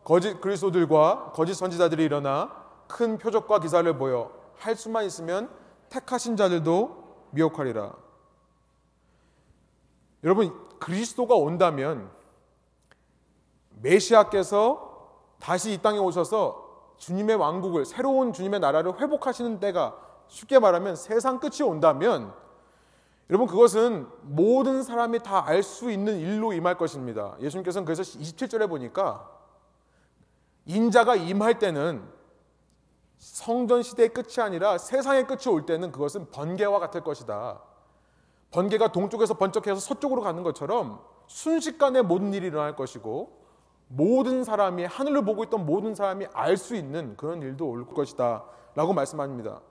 [0.03, 2.51] 거짓 그리스도들과 거짓 선지자들이 일어나
[2.87, 5.49] 큰 표적과 기사를 보여 할 수만 있으면
[5.89, 7.93] 택하신 자들도 미혹하리라.
[10.23, 12.09] 여러분 그리스도가 온다면
[13.81, 14.87] 메시아께서
[15.39, 16.65] 다시 이 땅에 오셔서
[16.97, 19.95] 주님의 왕국을 새로운 주님의 나라를 회복하시는 때가
[20.27, 22.33] 쉽게 말하면 세상 끝이 온다면
[23.29, 27.35] 여러분 그것은 모든 사람이 다 알 수 있는 일로 임할 것입니다.
[27.41, 29.29] 예수님께서는 그래서 27절에 보니까
[30.65, 32.03] 인자가 임할 때는
[33.17, 37.61] 성전 시대의 끝이 아니라 세상의 끝이 올 때는 그것은 번개와 같을 것이다.
[38.51, 43.45] 번개가 동쪽에서 번쩍해서 서쪽으로 가는 것처럼 순식간에 모든 일이 일어날 것이고
[43.89, 48.93] 모든 사람이 하늘을 보고 있던 모든 사람이 알 수 있는 그런 일도 올 것이다 라고
[48.93, 49.61] 말씀합니다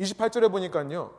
[0.00, 1.12] 28절에 보니까요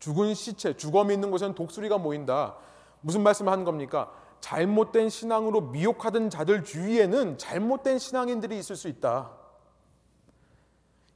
[0.00, 2.56] 죽은 시체, 주검이 있는 곳에는 독수리가 모인다
[3.00, 4.10] 무슨 말씀을 하는 겁니까?
[4.40, 9.30] 잘못된 신앙으로 미혹하던 자들 주위에는 잘못된 신앙인들이 있을 수 있다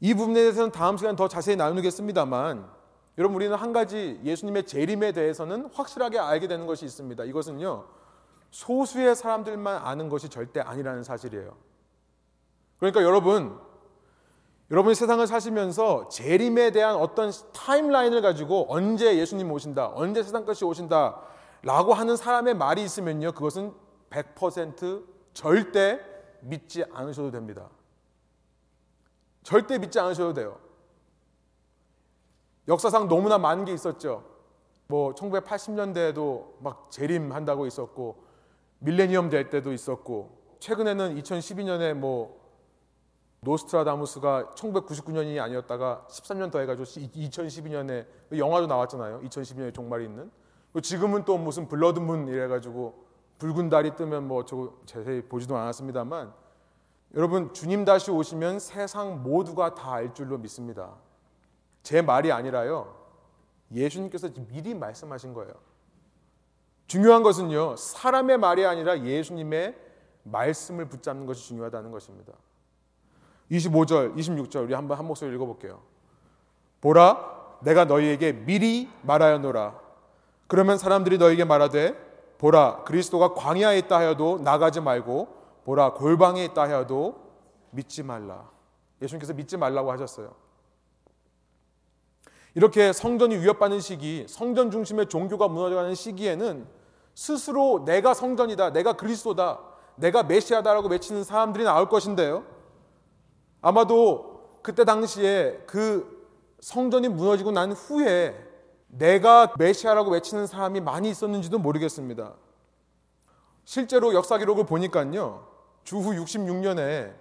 [0.01, 2.75] 이 부분에 대해서는 다음 시간 더 자세히 나누겠습니다만
[3.17, 7.25] 여러분 우리는 한 가지 예수님의 재림에 대해서는 확실하게 알게 되는 것이 있습니다.
[7.25, 7.87] 이것은요.
[8.51, 11.57] 소수의 사람들만 아는 것이 절대 아니라는 사실이에요.
[12.79, 13.59] 그러니까 여러분
[14.71, 21.21] 여러분이 세상을 사시면서 재림에 대한 어떤 타임라인을 가지고 언제 예수님 오신다, 언제 세상 끝이 오신다
[21.63, 23.33] 라고 하는 사람의 말이 있으면요.
[23.33, 23.73] 그것은
[24.11, 26.01] 100% 절대
[26.41, 27.69] 믿지 않으셔도 됩니다.
[29.43, 30.59] 절대 믿지 않으셔도 돼요.
[32.69, 34.25] 역사상 너무나 많은 게 있었죠.
[34.87, 38.25] 뭐 1980년대에도 막 재림한다고 있었고
[38.79, 42.44] 밀레니엄 될 때도 있었고 최근에는 2012년에 뭐
[43.45, 49.21] 노스트라다무스가 1999년이 아니었다가 13년 더 해가지고 2012년에 영화도 나왔잖아요.
[49.23, 50.31] 2012년에 종말이 있는.
[50.83, 53.05] 지금은 또 무슨 블러드문 이래가지고
[53.39, 56.33] 붉은 달이 뜨면 뭐 저 자세히 보지도 않았습니다만
[57.15, 60.95] 여러분 주님 다시 오시면 세상 모두가 다 알 줄로 믿습니다.
[61.83, 62.97] 제 말이 아니라요.
[63.73, 65.53] 예수님께서 미리 말씀하신 거예요.
[66.87, 67.77] 중요한 것은요.
[67.77, 69.77] 사람의 말이 아니라 예수님의
[70.25, 72.33] 말씀을 붙잡는 것이 중요하다는 것입니다.
[73.51, 75.81] 25절, 26절 우리 한번 한 목소리 읽어볼게요.
[76.81, 79.79] 보라, 내가 너희에게 미리 말하여노라.
[80.47, 81.95] 그러면 사람들이 너에게 말하되
[82.39, 85.29] 보라, 그리스도가 광야에 있다 하여도 나가지 말고
[85.65, 87.23] 보라 골방에 있다 하여도
[87.71, 88.51] 믿지 말라.
[89.01, 90.35] 예수님께서 믿지 말라고 하셨어요.
[92.55, 96.67] 이렇게 성전이 위협받는 시기, 성전 중심의 종교가 무너져가는 시기에는
[97.15, 99.61] 스스로 내가 성전이다, 내가 그리스도다,
[99.97, 102.45] 내가 메시아다라고 외치는 사람들이 나올 것인데요.
[103.65, 106.29] 아마도 그때 당시에 그
[106.61, 108.37] 성전이 무너지고 난 후에
[108.89, 112.35] 내가 메시아라고 외치는 사람이 많이 있었는지도 모르겠습니다.
[113.65, 115.47] 실제로 역사 기록을 보니까요.
[115.83, 117.15] 주후 66년에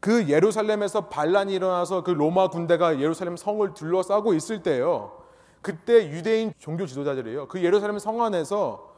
[0.00, 5.22] 그 예루살렘에서 반란이 일어나서 그 로마 군대가 예루살렘 성을 둘러싸고 있을 때요.
[5.62, 7.46] 그때 유대인 종교 지도자들이요.
[7.46, 8.92] 그 예루살렘 성 안에서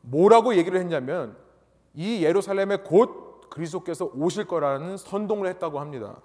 [0.00, 1.36] 뭐라고 얘기를 했냐면
[1.92, 3.21] 이 예루살렘에 곧
[3.52, 6.16] 그리스도께서 오실 거라는 선동을 했다고 합니다.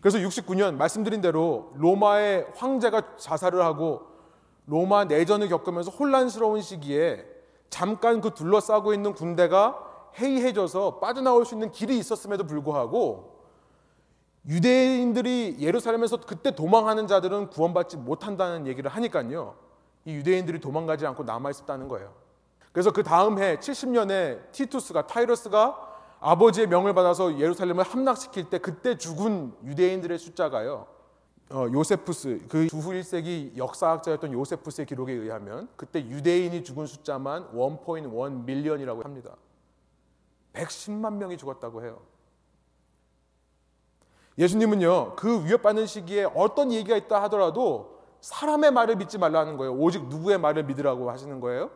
[0.00, 4.06] 그래서 69년 말씀드린 대로 로마의 황제가 자살을 하고
[4.66, 7.24] 로마 내전을 겪으면서 혼란스러운 시기에
[7.70, 9.82] 잠깐 그 둘러싸고 있는 군대가
[10.18, 13.36] 해이해져서 빠져나올 수 있는 길이 있었음에도 불구하고
[14.48, 19.56] 유대인들이 예루살렘에서 그때 도망하는 자들은 구원받지 못한다는 얘기를 하니까요.
[20.04, 22.14] 이 유대인들이 도망가지 않고 남아 있었다는 거예요.
[22.72, 25.85] 그래서 그 다음 해 70년에 티투스가 타이터스가
[26.20, 30.86] 아버지의 명을 받아서 예루살렘을 함락시킬 때 그때 죽은 유대인들의 숫자가요.
[31.50, 39.02] 어, 요세푸스 그 주후 1세기 역사학자였던 요세푸스의 기록에 의하면 그때 유대인이 죽은 숫자만 1.1 million이라고
[39.02, 39.36] 합니다.
[40.54, 42.00] 110만 명이 죽었다고 해요.
[44.38, 49.74] 예수님은요, 그 위협받는 시기에 어떤 얘기가 있다 하더라도 사람의 말을 믿지 말라는 거예요.
[49.74, 51.70] 오직 누구의 말을 믿으라고 하시는 거예요?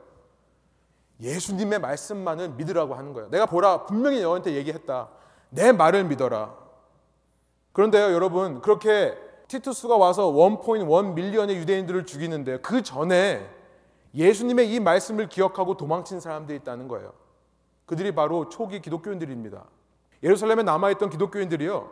[1.20, 3.30] 예수님의 말씀만을 믿으라고 하는 거예요.
[3.30, 5.08] 내가 보라, 분명히 너한테 얘기했다.
[5.50, 6.54] 내 말을 믿어라.
[7.72, 9.16] 그런데요, 여러분, 그렇게
[9.48, 13.48] 티투스가 와서 1.1 밀리언의 유대인들을 죽이는데 그 전에
[14.14, 17.12] 예수님의 이 말씀을 기억하고 도망친 사람들이 있다는 거예요.
[17.86, 19.64] 그들이 바로 초기 기독교인들입니다.
[20.22, 21.90] 예루살렘에 남아있던 기독교인들이요.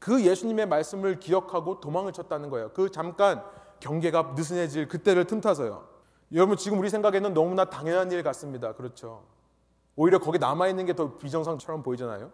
[0.00, 2.70] 그 예수님의 말씀을 기억하고 도망을 쳤다는 거예요.
[2.72, 3.42] 그 잠깐
[3.80, 5.97] 경계가 느슨해질 그때를 틈타서요.
[6.32, 8.74] 여러분 지금 우리 생각에는 너무나 당연한 일 같습니다.
[8.74, 9.22] 그렇죠.
[9.96, 12.30] 오히려 거기 남아 있는 게 더 비정상처럼 보이잖아요.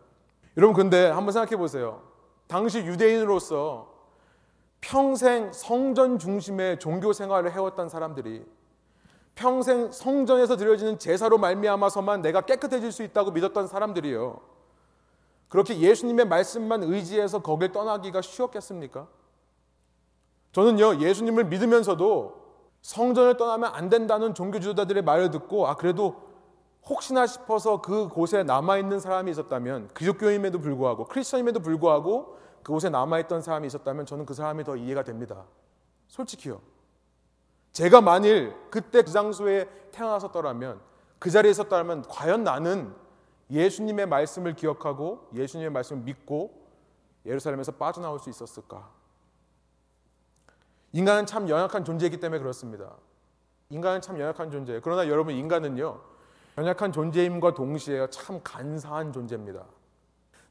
[0.57, 2.02] 여러분 근데 한번 생각해 보세요.
[2.46, 3.92] 당시 유대인으로서
[4.80, 8.44] 평생 성전 중심의 종교 생활을 해왔던 사람들이
[9.35, 14.40] 평생 성전에서 드려지는 제사로 말미암아서만 내가 깨끗해질 수 있다고 믿었던 사람들이요.
[15.48, 19.09] 그렇게 예수님의 말씀만 의지해서 거길 떠나기가 쉬웠겠습니까?
[20.52, 22.43] 저는요, 예수님을 믿으면서도
[22.85, 26.23] 성전을 떠나면 안 된다는 종교 지도자들의 말을 듣고, 아, 그래도
[26.87, 33.40] 혹시나 싶어서 그 곳에 남아 있는 사람이 있었다면, 기독교임에도 불구하고, 크리스천임에도 불구하고, 그곳에 남아 있던
[33.40, 35.44] 사람이 있었다면 저는 그 사람이 더 이해가 됩니다.
[36.09, 36.61] 솔직히요.
[37.73, 40.81] 제가 만일 그때 그 장소에 태어났었더라면
[41.18, 42.94] 그 자리에 있었더라면 과연 나는
[43.51, 46.64] 예수님의 말씀을 기억하고 예수님의 말씀을 믿고
[47.27, 48.93] 예루살렘에서 빠져나올 수 있었을까?
[50.94, 52.92] 인간은 참 연약한 존재이기 때문에 그렇습니다.
[53.68, 54.80] 인간은 참 연약한 존재예요.
[54.80, 56.00] 그러나 여러분 인간은요.
[56.57, 59.64] 연약한 존재임과 동시에 참 간사한 존재입니다.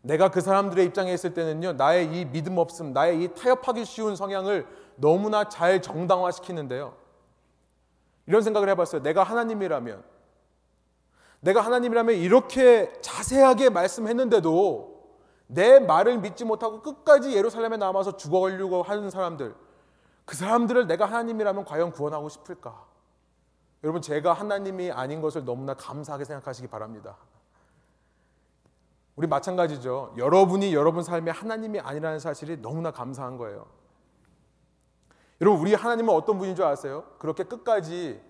[0.01, 1.73] 내가 그 사람들의 입장에 있을 때는요.
[1.73, 6.93] 나의 이 믿음 없음, 나의 이 타협하기 쉬운 성향을 너무나 잘 정당화시키는데요.
[8.25, 9.01] 이런 생각을 해 봤어요.
[9.01, 10.03] 내가 하나님이라면,
[11.39, 14.91] 내가 하나님이라면 이렇게 자세하게 말씀했는데도
[15.47, 19.56] 내 말을 믿지 못하고 끝까지 예루살렘에 남아서 죽어가려고 하는 사람들,
[20.25, 22.86] 그 사람들을 내가 하나님이라면 과연 구원하고 싶을까?
[23.83, 27.17] 여러분, 제가 하나님이 아닌 것을 너무나 감사하게 생각하시기 바랍니다.
[29.15, 30.15] 우리 마찬가지죠.
[30.17, 33.67] 여러분이 여러분 삶에 하나님이 아니라는 사실이 너무나 감사한 거예요.
[35.41, 37.03] 여러분 우리 하나님은 어떤 분인 줄 아세요?
[37.19, 38.21] 그렇게 끝까지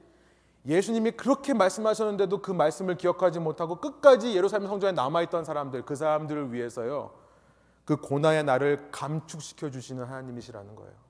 [0.65, 7.11] 예수님이 그렇게 말씀하셨는데도 그 말씀을 기억하지 못하고 끝까지 예루살렘 성전에 남아있던 사람들 그 사람들을 위해서요
[7.85, 11.02] 그 고난의 날을 감축시켜 주시는 하나님이시라는 거예요.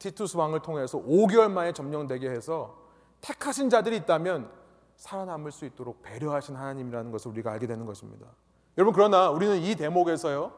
[0.00, 2.76] 티투스 왕을 통해서 5개월 만에 점령되게 해서
[3.20, 4.50] 택하신 자들이 있다면
[4.96, 8.26] 살아남을 수 있도록 배려하신 하나님이라는 것을 우리가 알게 되는 것입니다.
[8.78, 10.52] 여러분 그러나 우리는 이 대목에서요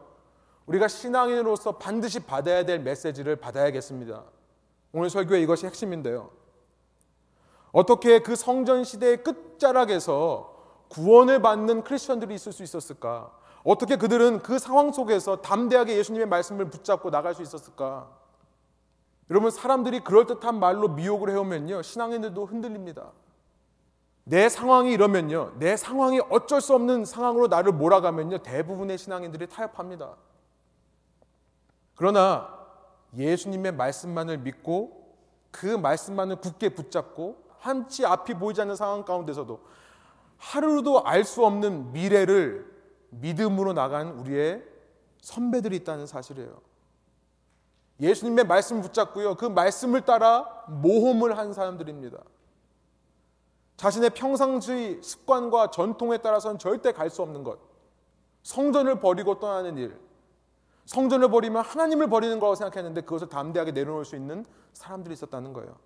[0.66, 4.22] 우리가 신앙인으로서 반드시 받아야 될 메시지를 받아야겠습니다.
[4.92, 6.30] 오늘 설교의 이것이 핵심인데요.
[7.72, 10.52] 어떻게 그 성전 시대의 끝자락에서
[10.88, 13.32] 구원을 받는 크리스천들이 있을 수 있었을까?
[13.64, 18.21] 어떻게 그들은 그 상황 속에서 담대하게 예수님의 말씀을 붙잡고 나갈 수 있었을까?
[19.30, 23.12] 여러분 사람들이 그럴듯한 말로 미혹을 해오면요 신앙인들도 흔들립니다.
[24.24, 30.16] 내 상황이 이러면요 내 상황이 어쩔 수 없는 상황으로 나를 몰아가면요 대부분의 신앙인들이 타협합니다.
[31.94, 32.62] 그러나
[33.16, 35.14] 예수님의 말씀만을 믿고
[35.50, 39.60] 그 말씀만을 굳게 붙잡고 한치 앞이 보이지 않는 상황 가운데서도
[40.38, 42.66] 하루도 알 수 없는 미래를
[43.10, 44.64] 믿음으로 나간 우리의
[45.20, 46.60] 선배들이 있다는 사실이에요.
[48.00, 49.36] 예수님의 말씀을 붙잡고요.
[49.36, 52.18] 그 말씀을 따라 모험을 한 사람들입니다.
[53.76, 57.58] 자신의 평상시 습관과 전통에 따라서는 절대 갈 수 없는 것.
[58.42, 59.98] 성전을 버리고 떠나는 일.
[60.86, 65.76] 성전을 버리면 하나님을 버리는 거라고 생각했는데 그것을 담대하게 내려놓을 수 있는 사람들이 있었다는 거예요.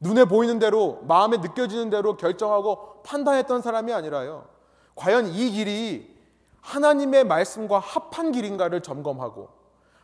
[0.00, 4.46] 눈에 보이는 대로, 마음에 느껴지는 대로 결정하고 판단했던 사람이 아니라요.
[4.94, 6.16] 과연 이 길이
[6.60, 9.48] 하나님의 말씀과 합한 길인가를 점검하고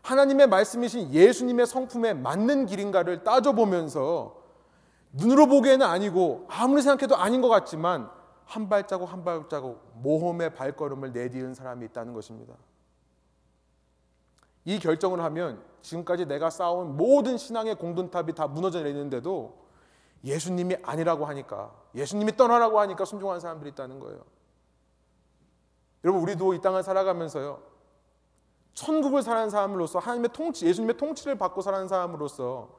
[0.04, 4.36] 하나님의 말씀이신 예수님의 성품에 맞는 길인가를 따져보면서
[5.12, 8.10] 눈으로 보기에는 아니고 아무리 생각해도 아닌 것 같지만
[8.44, 12.54] 한 발자국 한 발자국 모험의 발걸음을 내디은 사람이 있다는 것입니다.
[14.66, 19.64] 이 결정을 하면 지금까지 내가 쌓아온 모든 신앙의 공든탑이 다 무너져 내리는데도
[20.22, 24.22] 예수님이 아니라고 하니까 예수님이 떠나라고 하니까 순종한 사람들이 있다는 거예요.
[26.04, 27.73] 여러분 우리도 이 땅을 살아가면서요.
[28.74, 32.76] 천국을 사는 사람으로서 하나님의 통치, 예수님의 통치를 받고 사는 사람으로서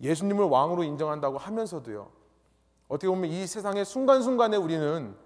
[0.00, 2.10] 예수님을 왕으로 인정한다고 하면서도요.
[2.88, 5.16] 어떻게 보면 이 세상의 순간순간에 우리는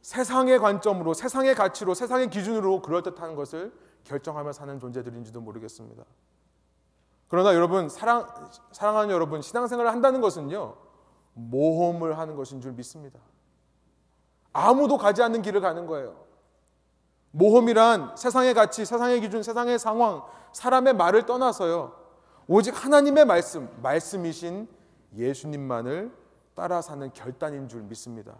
[0.00, 3.72] 세상의 관점으로, 세상의 가치로, 세상의 기준으로 그럴듯한 것을
[4.04, 6.04] 결정하며 사는 존재들인지도 모르겠습니다.
[7.28, 8.26] 그러나 여러분 사랑
[8.72, 10.74] 사랑하는 여러분 신앙생활을 한다는 것은요
[11.34, 13.20] 모험을 하는 것인 줄 믿습니다.
[14.52, 16.29] 아무도 가지 않는 길을 가는 거예요.
[17.32, 21.94] 모험이란 세상의 가치, 세상의 기준, 세상의 상황, 사람의 말을 떠나서요.
[22.46, 24.68] 오직 하나님의 말씀, 말씀이신
[25.16, 26.10] 예수님만을
[26.54, 28.34] 따라 사는 결단인 줄 믿습니다.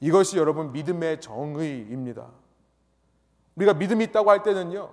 [0.00, 2.28] 이것이 여러분 믿음의 정의입니다.
[3.56, 4.90] 우리가 믿음이 있다고 할 때는요.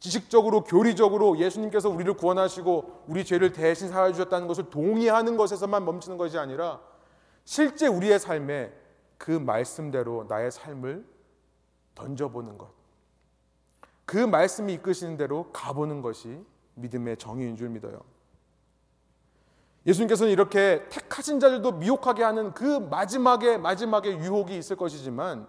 [0.00, 6.38] 지식적으로 교리적으로 예수님께서 우리를 구원하시고 우리 죄를 대신 사해 주셨다는 것을 동의하는 것에서만 멈추는 것이
[6.38, 6.80] 아니라
[7.44, 8.72] 실제 우리의 삶에
[9.16, 11.04] 그 말씀대로 나의 삶을
[11.94, 12.70] 던져보는 것.
[14.04, 18.00] 그 말씀이 이끄시는 대로 가보는 것이 믿음의 정의인 줄 믿어요.
[19.86, 25.48] 예수님께서는 이렇게 택하신 자들도 미혹하게 하는 그 마지막에 마지막에 유혹이 있을 것이지만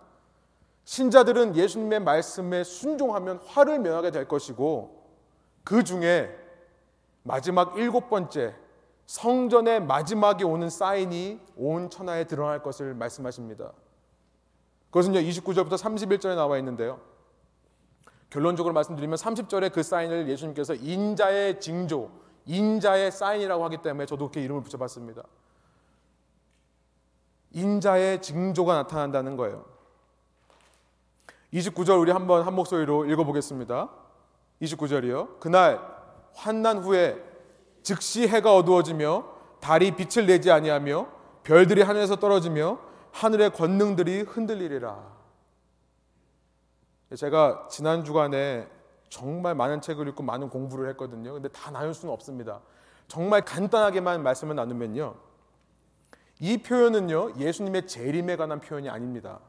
[0.85, 5.03] 신자들은 예수님의 말씀에 순종하면 화를 면하게 될 것이고
[5.63, 6.35] 그 중에
[7.23, 8.55] 마지막 일곱 번째
[9.05, 13.71] 성전의 마지막에 오는 사인이 온 천하에 드러날 것을 말씀하십니다.
[14.93, 16.99] 그것은요 29절부터 31절에 나와 있는데요.
[18.29, 22.11] 결론적으로 말씀드리면 30절에 그 사인을 예수님께서 인자의 징조,
[22.45, 25.23] 인자의 사인이라고 하기 때문에 저도 그렇게 이름을 붙여봤습니다.
[27.53, 29.65] 인자의 징조가 나타난다는 거예요.
[31.53, 33.89] 29절 우리 한번 한 목소리로 읽어보겠습니다.
[34.61, 35.39] 29절이요.
[35.39, 35.81] 그날
[36.35, 37.19] 환난 후에
[37.81, 39.25] 즉시 해가 어두워지며
[39.59, 41.07] 달이 빛을 내지 아니하며
[41.43, 45.13] 별들이 하늘에서 떨어지며 하늘의 권능들이 흔들리리라.
[47.15, 48.67] 제가 지난 주간에
[49.09, 51.33] 정말 많은 책을 읽고 많은 공부를 했거든요.
[51.33, 52.61] 근데 다 나눌 수는 없습니다.
[53.07, 55.15] 정말 간단하게만 말씀을 나누면요.
[56.39, 59.39] 이 표현은요, 예수님의 재림에 관한 표현이 아닙니다.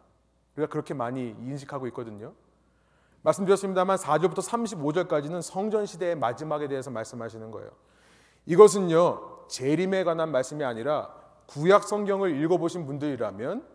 [0.56, 2.34] 우리가 그렇게 많이 인식하고 있거든요.
[3.22, 7.70] 말씀드렸습니다만 4절부터 35절까지는 성전 시대의 마지막에 대해서 말씀하시는 거예요.
[8.46, 13.66] 이것은요 재림에 관한 말씀이 아니라 구약 성경을 읽어보신 분들이라면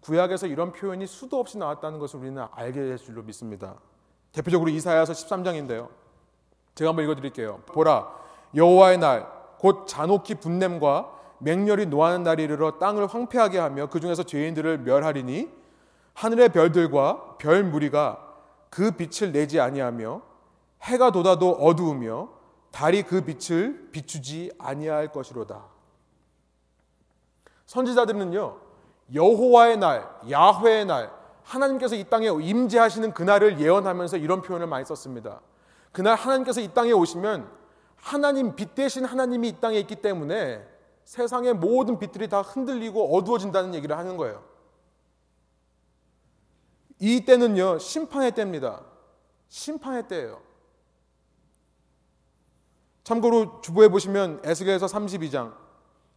[0.00, 3.76] 구약에서 이런 표현이 수도 없이 나왔다는 것을 우리는 알게 될 줄로 믿습니다.
[4.32, 5.88] 대표적으로 이사야서 13장인데요.
[6.74, 7.62] 제가 한번 읽어드릴게요.
[7.66, 8.08] 보라
[8.54, 14.80] 여호와의 날 곧 잔혹히 분냄과 맹렬히 노하는 날이 이르러 땅을 황폐하게 하며 그 중에서 죄인들을
[14.80, 15.48] 멸하리니
[16.12, 18.20] 하늘의 별들과 별 무리가
[18.68, 20.20] 그 빛을 내지 아니하며
[20.82, 22.28] 해가 돋아도 어두우며
[22.72, 25.64] 달이 그 빛을 비추지 아니할 것이로다.
[27.66, 28.60] 선지자들은요
[29.12, 35.40] 여호와의 날, 야훼의 날, 하나님께서 이 땅에 임재하시는 그날을 예언하면서 이런 표현을 많이 썼습니다.
[35.92, 37.48] 그날 하나님께서 이 땅에 오시면
[37.96, 40.66] 하나님 빛 대신 하나님이 이 땅에 있기 때문에
[41.04, 44.42] 세상의 모든 빛들이 다 흔들리고 어두워진다는 얘기를 하는 거예요.
[46.98, 48.82] 이 때는요, 심판의 때입니다.
[49.48, 50.40] 심판의 때예요.
[53.04, 55.63] 참고로 주보에 보시면 에스겔서 32장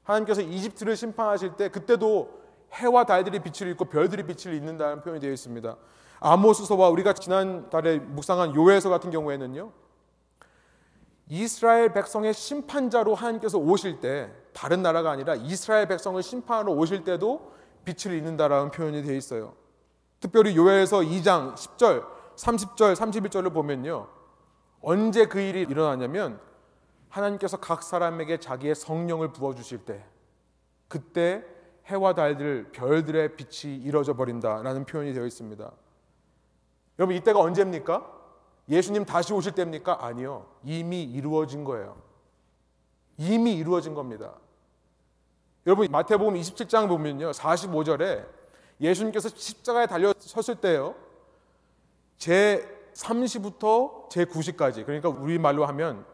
[0.07, 2.41] 하나님께서 이집트를 심판하실 때 그때도
[2.73, 5.75] 해와 달들이 빛을 잃고 별들이 빛을 잃는다는 표현이 되어 있습니다.
[6.19, 9.71] 아모스서와 우리가 지난 달에 묵상한 요에서 같은 경우에는요.
[11.29, 17.51] 이스라엘 백성의 심판자로 하나님께서 오실 때 다른 나라가 아니라 이스라엘 백성을 심판하러 오실 때도
[17.83, 19.53] 빛을 잃는다라는 표현이 되어 있어요.
[20.19, 22.05] 특별히 요엘서 2장 10절,
[22.37, 24.07] 30절, 31절을 보면요.
[24.81, 26.39] 언제 그 일이 일어나냐면
[27.17, 30.03] 하나님께서 각 사람에게 자기의 성령을 부어 주실 때
[30.87, 31.43] 그때
[31.87, 35.71] 해와 달들 별들의 빛이 이뤄져 버린다라는 표현이 되어 있습니다.
[36.99, 38.13] 여러분 이때가 언제입니까?
[38.69, 40.05] 예수님 다시 오실 때입니까?
[40.05, 40.47] 아니요.
[40.63, 42.01] 이미 이루어진 거예요.
[43.17, 44.35] 이미 이루어진 겁니다.
[45.65, 47.31] 여러분 마태복음 27장 보면요.
[47.31, 48.25] 45절에
[48.79, 50.95] 예수님께서 십자가에 달려 섰을 때요.
[52.17, 56.05] 제 3시부터 제 9시까지 그러니까 우리말로 하면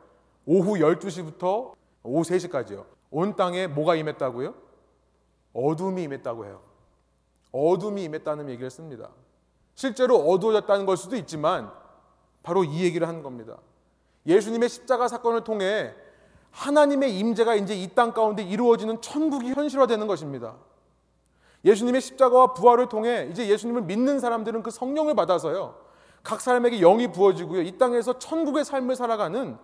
[0.45, 1.73] 오후 12시부터
[2.03, 2.85] 오후 3시까지요.
[3.11, 4.53] 온 땅에 뭐가 임했다고요?
[5.53, 6.61] 어둠이 임했다고 해요.
[7.51, 9.09] 어둠이 임했다는 얘기를 씁니다.
[9.75, 11.71] 실제로 어두워졌다는 걸 수도 있지만
[12.41, 13.57] 바로 이 얘기를 하는 겁니다.
[14.25, 15.93] 예수님의 십자가 사건을 통해
[16.51, 20.55] 하나님의 임재가 이제 이 땅 가운데 이루어지는 천국이 현실화되는 것입니다.
[21.65, 25.75] 예수님의 십자가와 부활을 통해 이제 예수님을 믿는 사람들은 그 성령을 받아서요.
[26.21, 27.61] 각 사람에게 영이 부어지고요.
[27.61, 29.57] 이 땅에서 천국의 삶을 살아가는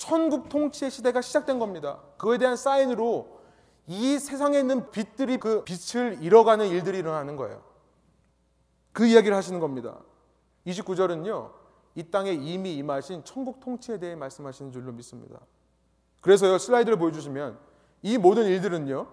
[0.00, 2.00] 천국 통치의 시대가 시작된 겁니다.
[2.16, 3.38] 그에 대한 사인으로
[3.86, 7.62] 이 세상에 있는 빛들이 그 빛을 잃어가는 일들이 일어나는 거예요.
[8.92, 9.98] 그 이야기를 하시는 겁니다.
[10.66, 11.52] 29절은요.
[11.96, 15.38] 이 땅에 이미 임하신 천국 통치에 대해 말씀하시는 줄로 믿습니다.
[16.22, 16.56] 그래서요.
[16.56, 17.58] 슬라이드를 보여주시면
[18.00, 19.06] 이 모든 일들은요.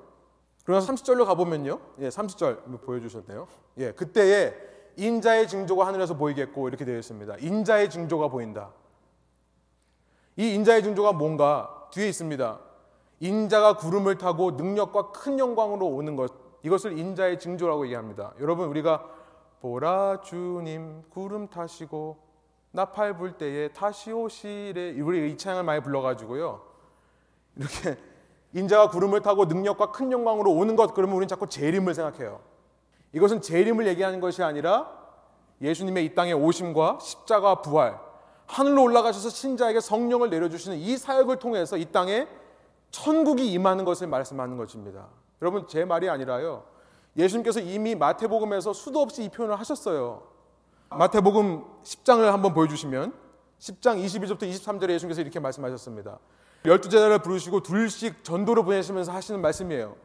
[0.63, 1.81] 그러나 30절로 가보면요.
[1.99, 3.45] 예, 30절 보여주셨네요.
[3.79, 4.55] 예, 그때에
[4.95, 7.35] 인자의 징조가 하늘에서 보이겠고 이렇게 되어 있습니다.
[7.39, 8.71] 인자의 징조가 보인다.
[10.37, 12.59] 이 인자의 징조가 뭔가 뒤에 있습니다.
[13.19, 16.31] 인자가 구름을 타고 능력과 큰 영광으로 오는 것
[16.61, 18.33] 이것을 인자의 징조라고 얘기합니다.
[18.39, 19.03] 여러분 우리가
[19.61, 22.17] 보라 주님 구름 타시고
[22.71, 26.61] 나팔 불 때에 다시 오시래 우리 이 찬양을 많이 불러가지고요
[27.55, 27.97] 이렇게
[28.53, 32.39] 인자가 구름을 타고 능력과 큰 영광으로 오는 것 그러면 우리는 자꾸 재림을 생각해요.
[33.13, 34.95] 이것은 재림을 얘기하는 것이 아니라
[35.61, 37.99] 예수님의 이 땅에 오심과 십자가 부활
[38.47, 42.27] 하늘로 올라가셔서 신자에게 성령을 내려주시는 이 사역을 통해서 이 땅에
[42.91, 45.07] 천국이 임하는 것을 말씀하는 것입니다.
[45.41, 46.63] 여러분 제 말이 아니라요.
[47.17, 50.23] 예수님께서 이미 마태복음에서 수도 없이 이 표현을 하셨어요.
[50.89, 53.13] 마태복음 10장을 한번 보여주시면
[53.59, 56.19] 10장 22절부터 23절에 예수님께서 이렇게 말씀하셨습니다.
[56.65, 59.95] 열두 제자를 부르시고 둘씩 전도를 보내시면서 하시는 말씀이에요.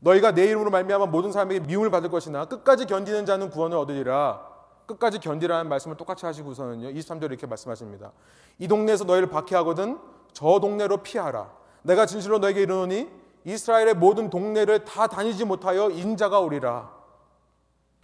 [0.00, 4.51] 너희가 내 이름으로 말미암아 모든 사람에게 미움을 받을 것이나 끝까지 견디는 자는 구원을 얻으리라.
[4.86, 6.88] 끝까지 견디라는 말씀을 똑같이 하시고서는요.
[6.88, 8.12] 23절에 이렇게 말씀하십니다.
[8.58, 9.98] 이 동네에서 너희를 박해하거든
[10.32, 11.50] 저 동네로 피하라.
[11.82, 13.08] 내가 진실로 너에게 이르노니
[13.44, 16.92] 이스라엘의 모든 동네를 다 다니지 못하여 인자가 오리라.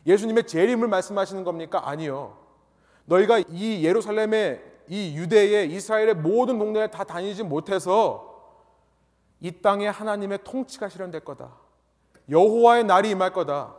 [0.06, 1.88] 예수님의 재림을 말씀하시는 겁니까?
[1.88, 2.36] 아니요.
[3.04, 8.28] 너희가 이 예루살렘의 이 유대의 이스라엘의 모든 동네를 다 다니지 못해서
[9.40, 11.52] 이 땅에 하나님의 통치가 실현될 거다.
[12.30, 13.77] 여호와의 날이 임할 거다.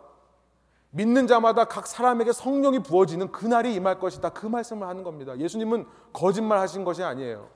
[0.92, 4.30] 믿는 자마다 각 사람에게 성령이 부어지는 그 날이 임할 것이다.
[4.30, 5.38] 그 말씀을 하는 겁니다.
[5.38, 7.50] 예수님은 거짓말 하신 것이 아니에요.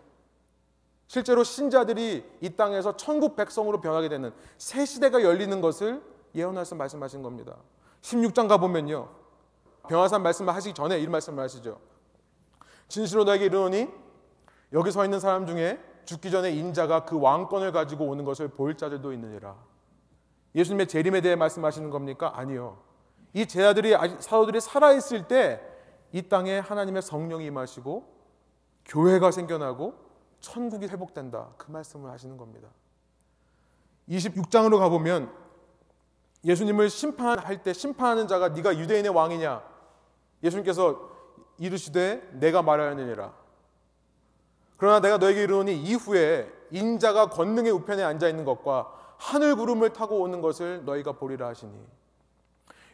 [1.07, 6.01] 실제로 신자들이 이 땅에서 천국 백성으로 변하게 되는 새 시대가 열리는 것을
[6.36, 7.55] 예언하서 말씀하신 겁니다.
[8.01, 9.09] 16장 가보면요.
[9.88, 11.79] 병화산 말씀을 하시기 전에 이 말씀을 하시죠.
[12.88, 13.89] 진실로 너에게 이르노니
[14.73, 19.13] 여기 서 있는 사람 중에 죽기 전에 인자가 그 왕권을 가지고 오는 것을 볼 자들도
[19.13, 19.55] 있느니라.
[20.55, 22.34] 예수님의 재림에 대해 말씀하시는 겁니까?
[22.36, 22.77] 아니요.
[23.34, 25.73] 이 제자들이 사도들이 살아 있을 때
[26.13, 28.07] 이 땅에 하나님의 성령이 임하시고
[28.86, 29.95] 교회가 생겨나고
[30.39, 31.49] 천국이 회복된다.
[31.57, 32.69] 그 말씀을 하시는 겁니다.
[34.07, 35.34] 26장으로 가보면
[36.45, 39.63] 예수님을 심판할 때 심판하는 자가 네가 유대인의 왕이냐?
[40.43, 41.09] 예수님께서
[41.57, 43.34] 이르시되 내가 말하느니라.
[44.77, 50.41] 그러나 내가 너에게 이르노니 이후에 인자가 권능의 우편에 앉아 있는 것과 하늘 구름을 타고 오는
[50.41, 51.73] 것을 너희가 보리라 하시니.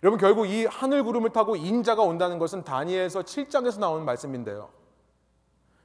[0.02, 4.70] 여러분 결국 이 하늘 구름을 타고 인자가 온다는 것은 다니엘서 7장에서 나오는 말씀인데요.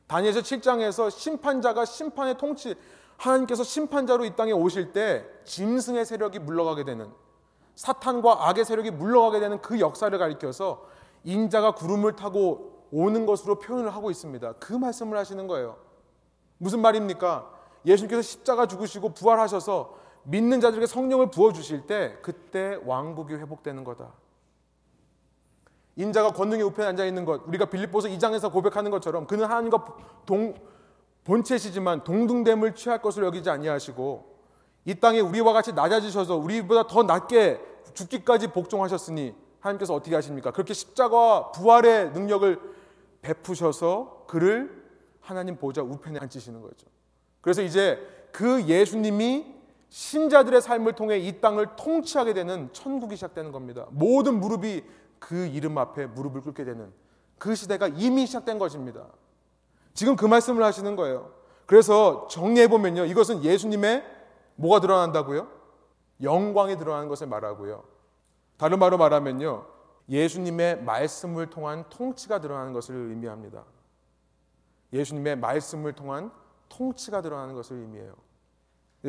[0.06, 2.76] 다니엘서 7장에서 심판자가 심판의 통치
[3.16, 7.10] 하나님께서 심판자로 이 땅에 오실 때 짐승의 세력이 물러가게 되는
[7.74, 10.86] 사탄과 악의 세력이 물러가게 되는 그 역사를 가리켜서
[11.24, 14.52] 인자가 구름을 타고 오는 것으로 표현을 하고 있습니다.
[14.54, 15.76] 그 말씀을 하시는 거예요.
[16.58, 17.50] 무슨 말입니까?
[17.84, 24.12] 예수님께서 십자가 죽으시고 부활하셔서 믿는 자들에게 성령을 부어 주실 때 그때 왕국이 회복되는 거다.
[25.96, 29.96] 인자가 권능의 우편에 앉아 있는 것, 우리가 빌립보서 2장에서 고백하는 것처럼 그는 하나님과
[30.26, 30.54] 동,
[31.24, 34.34] 본체시지만 동등됨을 취할 것을 여기지 아니하시고
[34.86, 37.60] 이 땅에 우리와 같이 낮아지셔서 우리보다 더 낮게
[37.94, 40.50] 죽기까지 복종하셨으니 하나님께서 어떻게 하십니까?
[40.50, 42.60] 그렇게 십자가와 부활의 능력을
[43.22, 44.84] 베푸셔서 그를
[45.20, 46.86] 하나님 보좌 우편에 앉히시는 거죠.
[47.40, 47.98] 그래서 이제
[48.30, 49.53] 그 예수님이
[49.94, 53.86] 신자들의 삶을 통해 이 땅을 통치하게 되는 천국이 시작되는 겁니다.
[53.90, 54.82] 모든 무릎이
[55.20, 56.92] 그 이름 앞에 무릎을 꿇게 되는
[57.38, 59.06] 그 시대가 이미 시작된 것입니다.
[59.92, 61.30] 지금 그 말씀을 하시는 거예요.
[61.66, 63.04] 그래서 정리해 보면요.
[63.04, 64.04] 이것은 예수님의
[64.56, 65.46] 뭐가 드러난다고요?
[66.22, 67.84] 영광이 드러나는 것을 말하고요.
[68.56, 69.64] 다른 말로 말하면요.
[70.08, 73.62] 예수님의 말씀을 통한 통치가 드러나는 것을 의미합니다.
[74.92, 76.32] 예수님의 말씀을 통한
[76.68, 78.23] 통치가 드러나는 것을 의미해요.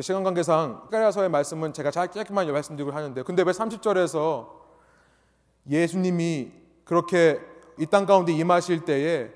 [0.02, 4.48] 시간 관계상 까라서의 말씀은 제가 짧게만 말씀드리고 하는데 근데 왜 30절에서
[5.68, 6.52] 예수님이
[6.84, 7.40] 그렇게
[7.78, 9.30] 이 땅 가운데 임하실 때에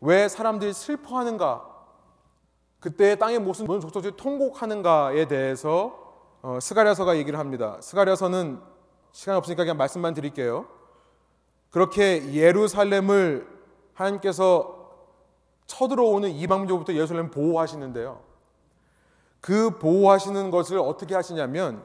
[0.00, 1.70] 왜 사람들이 슬퍼하는가?
[2.80, 6.02] 그때 땅의 모습 모든 족속들이 통곡하는가에 대해서
[6.42, 7.78] 어, 스가랴서가 얘기를 합니다.
[7.80, 8.60] 스가랴서는
[9.12, 10.66] 시간 없으니까 그냥 말씀만 드릴게요.
[11.70, 13.48] 그렇게 예루살렘을
[13.94, 14.90] 하나님께서
[15.66, 18.20] 쳐들어오는 이방민족부터 예루살렘 보호하시는데요.
[19.44, 21.82] 그 보호하시는 것을 어떻게 하시냐면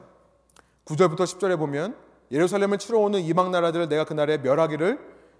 [0.86, 1.94] 9절부터 10절에 보면
[2.32, 4.98] 예루살렘을 치러 오는 이방 나라들을 내가 그날에 멸하기를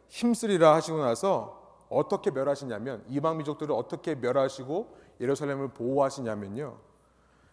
[0.09, 6.77] 힘쓰리라 하시고 나서 어떻게 멸하시냐면 이방 민족들을 어떻게 멸하시고 예루살렘을 보호하시냐면요.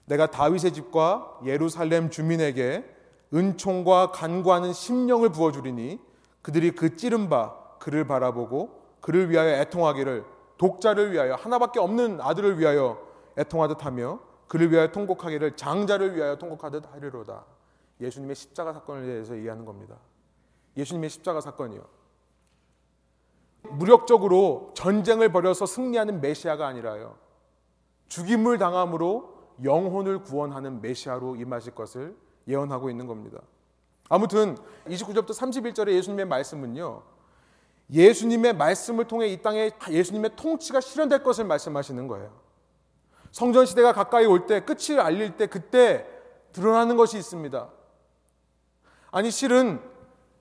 [0.03, 2.83] 내가 다윗의 집과 예루살렘 주민에게
[3.33, 5.97] 은총과 간구하는 심령을 부어 주리니
[6.41, 10.25] 그들이 그 찌른 바 그를 바라보고 그를 위하여 애통하기를
[10.57, 12.99] 독자를 위하여 하나밖에 없는 아들을 위하여
[13.37, 17.45] 애통하듯 하며 그를 위하여 통곡하기를 장자를 위하여 통곡하듯 하리로다.
[17.99, 19.97] 예수님의 십자가 사건을 대해서 얘기하는 겁니다.
[20.77, 21.81] 예수님의 십자가 사건이요.
[23.63, 27.17] 무력적으로 전쟁을 벌여서 승리하는 메시아가 아니라요.
[28.07, 32.15] 죽임을 당함으로 영혼을 구원하는 메시아로 임하실 것을
[32.47, 33.41] 예언하고 있는 겁니다.
[34.09, 37.01] 아무튼 29절부터 31절의 예수님의 말씀은요.
[37.91, 42.46] 예수님의 말씀을 통해 이 땅에 예수님의 통치가 실현될 것을 말씀하시는 거예요.
[43.37, 46.07] 성전 시대가 가까이 올 때 끝을 알릴 때 그때
[46.53, 47.69] 드러나는 것이 있습니다.
[49.11, 49.79] 아니 실은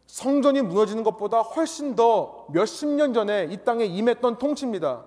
[0.07, 5.05] 성전이 무너지는 것보다 훨씬 더 몇십 년 전에 이 땅에 임했던 통치입니다.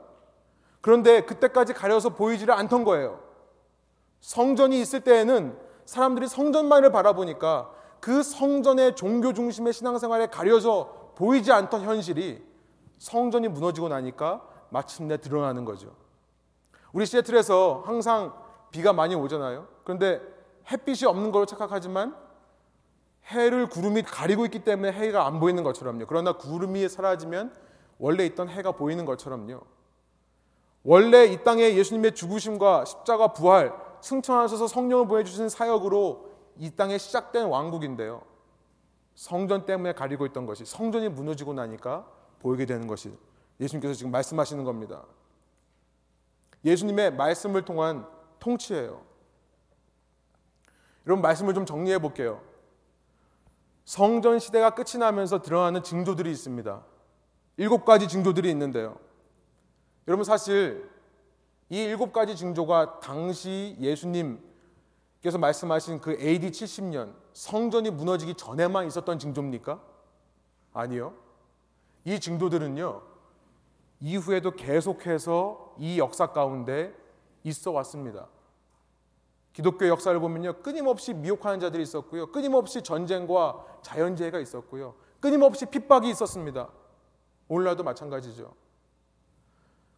[0.82, 3.22] 그런데 그때까지 가려서 보이지를 않던 거예요.
[4.22, 12.40] 성전이 있을 때에는 사람들이 성전만을 바라보니까 그 성전의 종교 중심의 신앙생활에 가려져 보이지 않던 현실이
[13.00, 15.96] 성전이 무너지고 나니까 마침내 드러나는 거죠.
[16.92, 18.34] 우리 시애틀에서 항상
[18.72, 19.68] 비가 많이 오잖아요.
[19.84, 20.22] 그런데
[20.72, 22.16] 햇빛이 없는 걸로 착각하지만
[23.28, 26.06] 해를 구름이 가리고 있기 때문에 해가 안 보이는 것처럼요.
[26.08, 27.54] 그러나 구름이 사라지면
[27.98, 29.62] 원래 있던 해가 보이는 것처럼요.
[30.84, 38.22] 원래 이 땅에 예수님의 죽으심과 십자가 부활, 승천하셔서 성령을 보내주신 사역으로 이 땅에 시작된 왕국인데요.
[39.14, 42.08] 성전 때문에 가리고 있던 것이 성전이 무너지고 나니까
[42.40, 43.12] 보이게 되는 것이
[43.60, 45.04] 예수님께서 지금 말씀하시는 겁니다.
[46.66, 48.06] 예수님의 말씀을 통한
[48.40, 49.02] 통치예요.
[51.06, 52.42] 여러분 말씀을 좀 정리해 볼게요.
[53.86, 56.84] 성전 시대가 끝이 나면서 드러나는 징조들이 있습니다.
[57.58, 59.00] 일곱 가지 징조들이 있는데요.
[60.08, 60.90] 여러분 사실
[61.70, 69.82] 이 일곱 가지 징조가 당시 예수님께서 말씀하신 그 AD 70년 성전이 무너지기 전에만 있었던 징조입니까?
[70.74, 71.14] 아니요.
[72.06, 73.09] 이 징조들은요.
[74.02, 76.94] 이후에도 계속해서 이 역사 가운데
[77.44, 78.28] 있어 왔습니다.
[79.54, 80.62] 기독교 역사를 보면요.
[80.62, 82.32] 끊임없이 미혹하는 자들이 있었고요.
[82.32, 84.94] 끊임없이 전쟁과 자연재해가 있었고요.
[85.20, 86.70] 끊임없이 핍박이 있었습니다.
[87.50, 88.54] 오늘날도 마찬가지죠.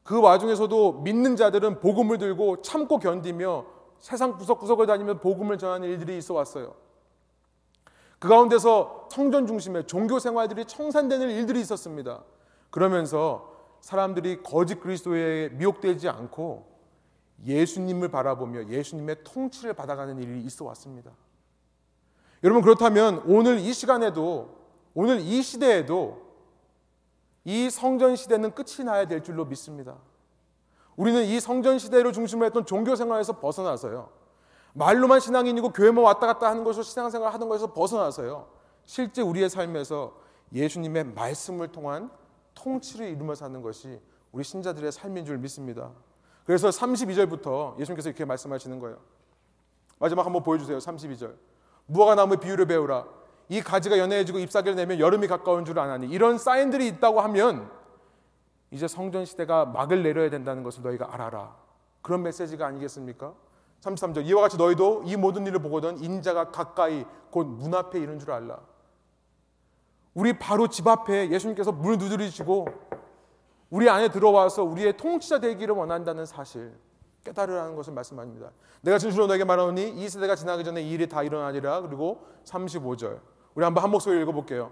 [0.04, 3.66] 그 와중에서도 믿는 자들은 복음을 들고 참고 견디며
[4.00, 6.74] 세상 구석구석을 다니며 복음을 전하는 일들이 있어 왔어요.
[8.18, 12.24] 그 가운데서 성전 중심의 종교 생활들이 청산되는 일들이 있었습니다.
[12.72, 13.51] 그러면서
[13.82, 16.72] 사람들이 거짓 그리스도에 미혹되지 않고
[17.44, 21.12] 예수님을 바라보며 예수님의 통치를 받아가는 일이 있어 왔습니다.
[22.44, 24.56] 여러분 그렇다면 오늘 이 시간에도
[24.94, 26.32] 오늘 이 시대에도
[27.44, 29.98] 이 성전 시대는 끝이 나야 될 줄로 믿습니다.
[30.96, 34.10] 우리는 이 성전 시대를 중심으로 했던 종교 생활에서 벗어나서요.
[34.74, 38.48] 말로만 신앙인이고 교회만 왔다 갔다 하는 것으로 신앙생활 하는 것에서 벗어나서요.
[38.86, 40.14] 실제 우리의 삶에서
[40.54, 42.12] 예수님의 말씀을 통한
[42.56, 44.00] 통치를 이루며 사는 것이
[44.32, 45.92] 우리 신자들의 삶인 줄 믿습니다.
[46.46, 48.98] 그래서 32절부터 예수님께서 이렇게 말씀하시는 거예요.
[50.00, 50.78] 마지막 한번 보여주세요.
[50.80, 51.36] 32절.
[51.88, 53.06] 무화과 나무 비유를 배우라.
[53.50, 57.70] 이 가지가 연해지고 잎사귀를 내면 여름이 가까운 줄 아나니 이런 사인들이 있다고 하면
[58.72, 61.56] 이제 성전 시대가 막을 내려야 된다는 것을 너희가 알아라.
[62.02, 63.34] 그런 메시지가 아니겠습니까?
[63.82, 68.32] 33절 이와 같이 너희도 이 모든 일을 보거든 인자가 가까이 곧 문 앞에 이른 줄
[68.32, 68.60] 알라.
[70.14, 72.68] 우리 바로 집 앞에 예수님께서 문을 두드리시고
[73.70, 76.74] 우리 안에 들어와서 우리의 통치자 되기를 원한다는 사실
[77.24, 78.52] 깨달으라는 것을 말씀합니다.
[78.82, 81.82] 내가 진실로 너에게 말하노니 이 세대가 지나기 전에 이 일이 다 일어나리라.
[81.82, 83.20] 그리고 35절
[83.56, 84.72] 우리 한번 한 목소리 읽어 볼게요.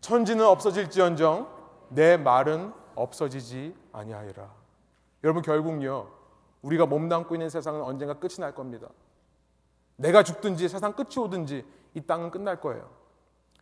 [0.00, 1.48] 천지는 없어질지언정
[1.90, 4.52] 내 말은 없어지지 아니하리라.
[5.22, 6.10] 여러분 결국요
[6.60, 8.88] 우리가 몸담고 있는 세상은 언젠가 끝이 날 겁니다.
[9.96, 11.64] 내가 죽든지 세상 끝이 오든지
[11.94, 13.03] 이 땅은 끝날 거예요.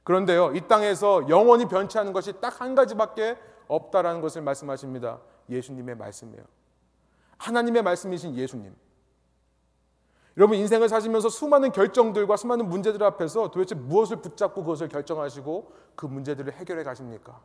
[0.04, 3.36] 그런데요, 이 땅에서 영원히 변치 않은 것이 딱 한 가지밖에
[3.68, 5.20] 없다라는 것을 말씀하십니다.
[5.48, 6.44] 예수님의 말씀이에요.
[7.38, 8.74] 하나님의 말씀이신 예수님.
[10.36, 16.52] 여러분 인생을 사시면서 수많은 결정들과 수많은 문제들 앞에서 도대체 무엇을 붙잡고 그것을 결정하시고 그 문제들을
[16.54, 17.40] 해결해 가십니까?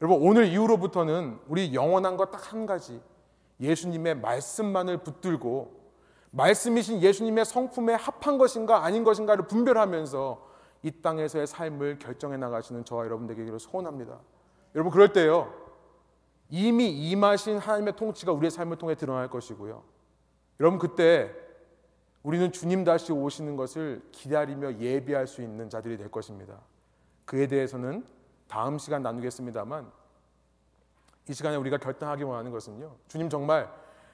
[0.00, 3.00] 여러분 오늘 이후로부터는 우리 영원한 것 딱 한 가지
[3.60, 5.74] 예수님의 말씀만을 붙들고
[6.30, 10.46] 말씀이신 예수님의 성품에 합한 것인가 아닌 것인가를 분별하면서
[10.86, 14.20] 이 땅에서의 삶을 결정해 나가시는 저와 여러분 되기를 소원합니다.
[14.76, 15.52] 여러분 그럴 때요.
[16.48, 19.82] 이미 임하신 하나님의 통치가 우리의 삶을 통해 드러날 것이고요.
[20.60, 21.34] 여러분 그때
[22.22, 26.60] 우리는 주님 다시 오시는 것을 기다리며 예비할 수 있는 자들이 될 것입니다.
[27.24, 28.06] 그에 대해서는
[28.46, 29.90] 다음 시간 나누겠습니다만
[31.28, 32.94] 이 시간에 우리가 결단하기 원하는 것은요.
[33.08, 33.68] 주님 정말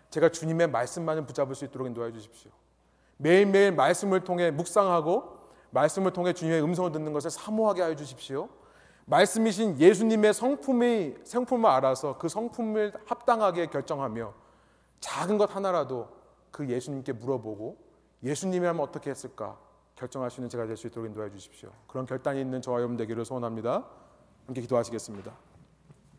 [0.09, 2.51] 제가 주님의 말씀만을 붙잡을 수 있도록 인도해 주십시오.
[3.19, 5.42] 매일매일 말씀을 통해 묵상하고
[5.73, 8.49] 말씀을 통해 주님의 음성을 듣는 것을 사모하게 하여 주십시오.
[9.07, 14.33] 말씀이신 예수님의 성품의 성품을 알아서 그 성품을 합당하게 결정하며
[15.01, 16.09] 작은 것 하나라도
[16.51, 17.77] 그 예수님께 물어보고
[18.23, 19.59] 예수님이라면 어떻게 했을까
[19.97, 21.71] 결정할 수 있는 제가 될 수 있도록 인도해 주십시오.
[21.89, 23.85] 그런 결단이 있는 저와 여러분 되기를 소원합니다.
[24.47, 25.52] 함께 기도하시겠습니다.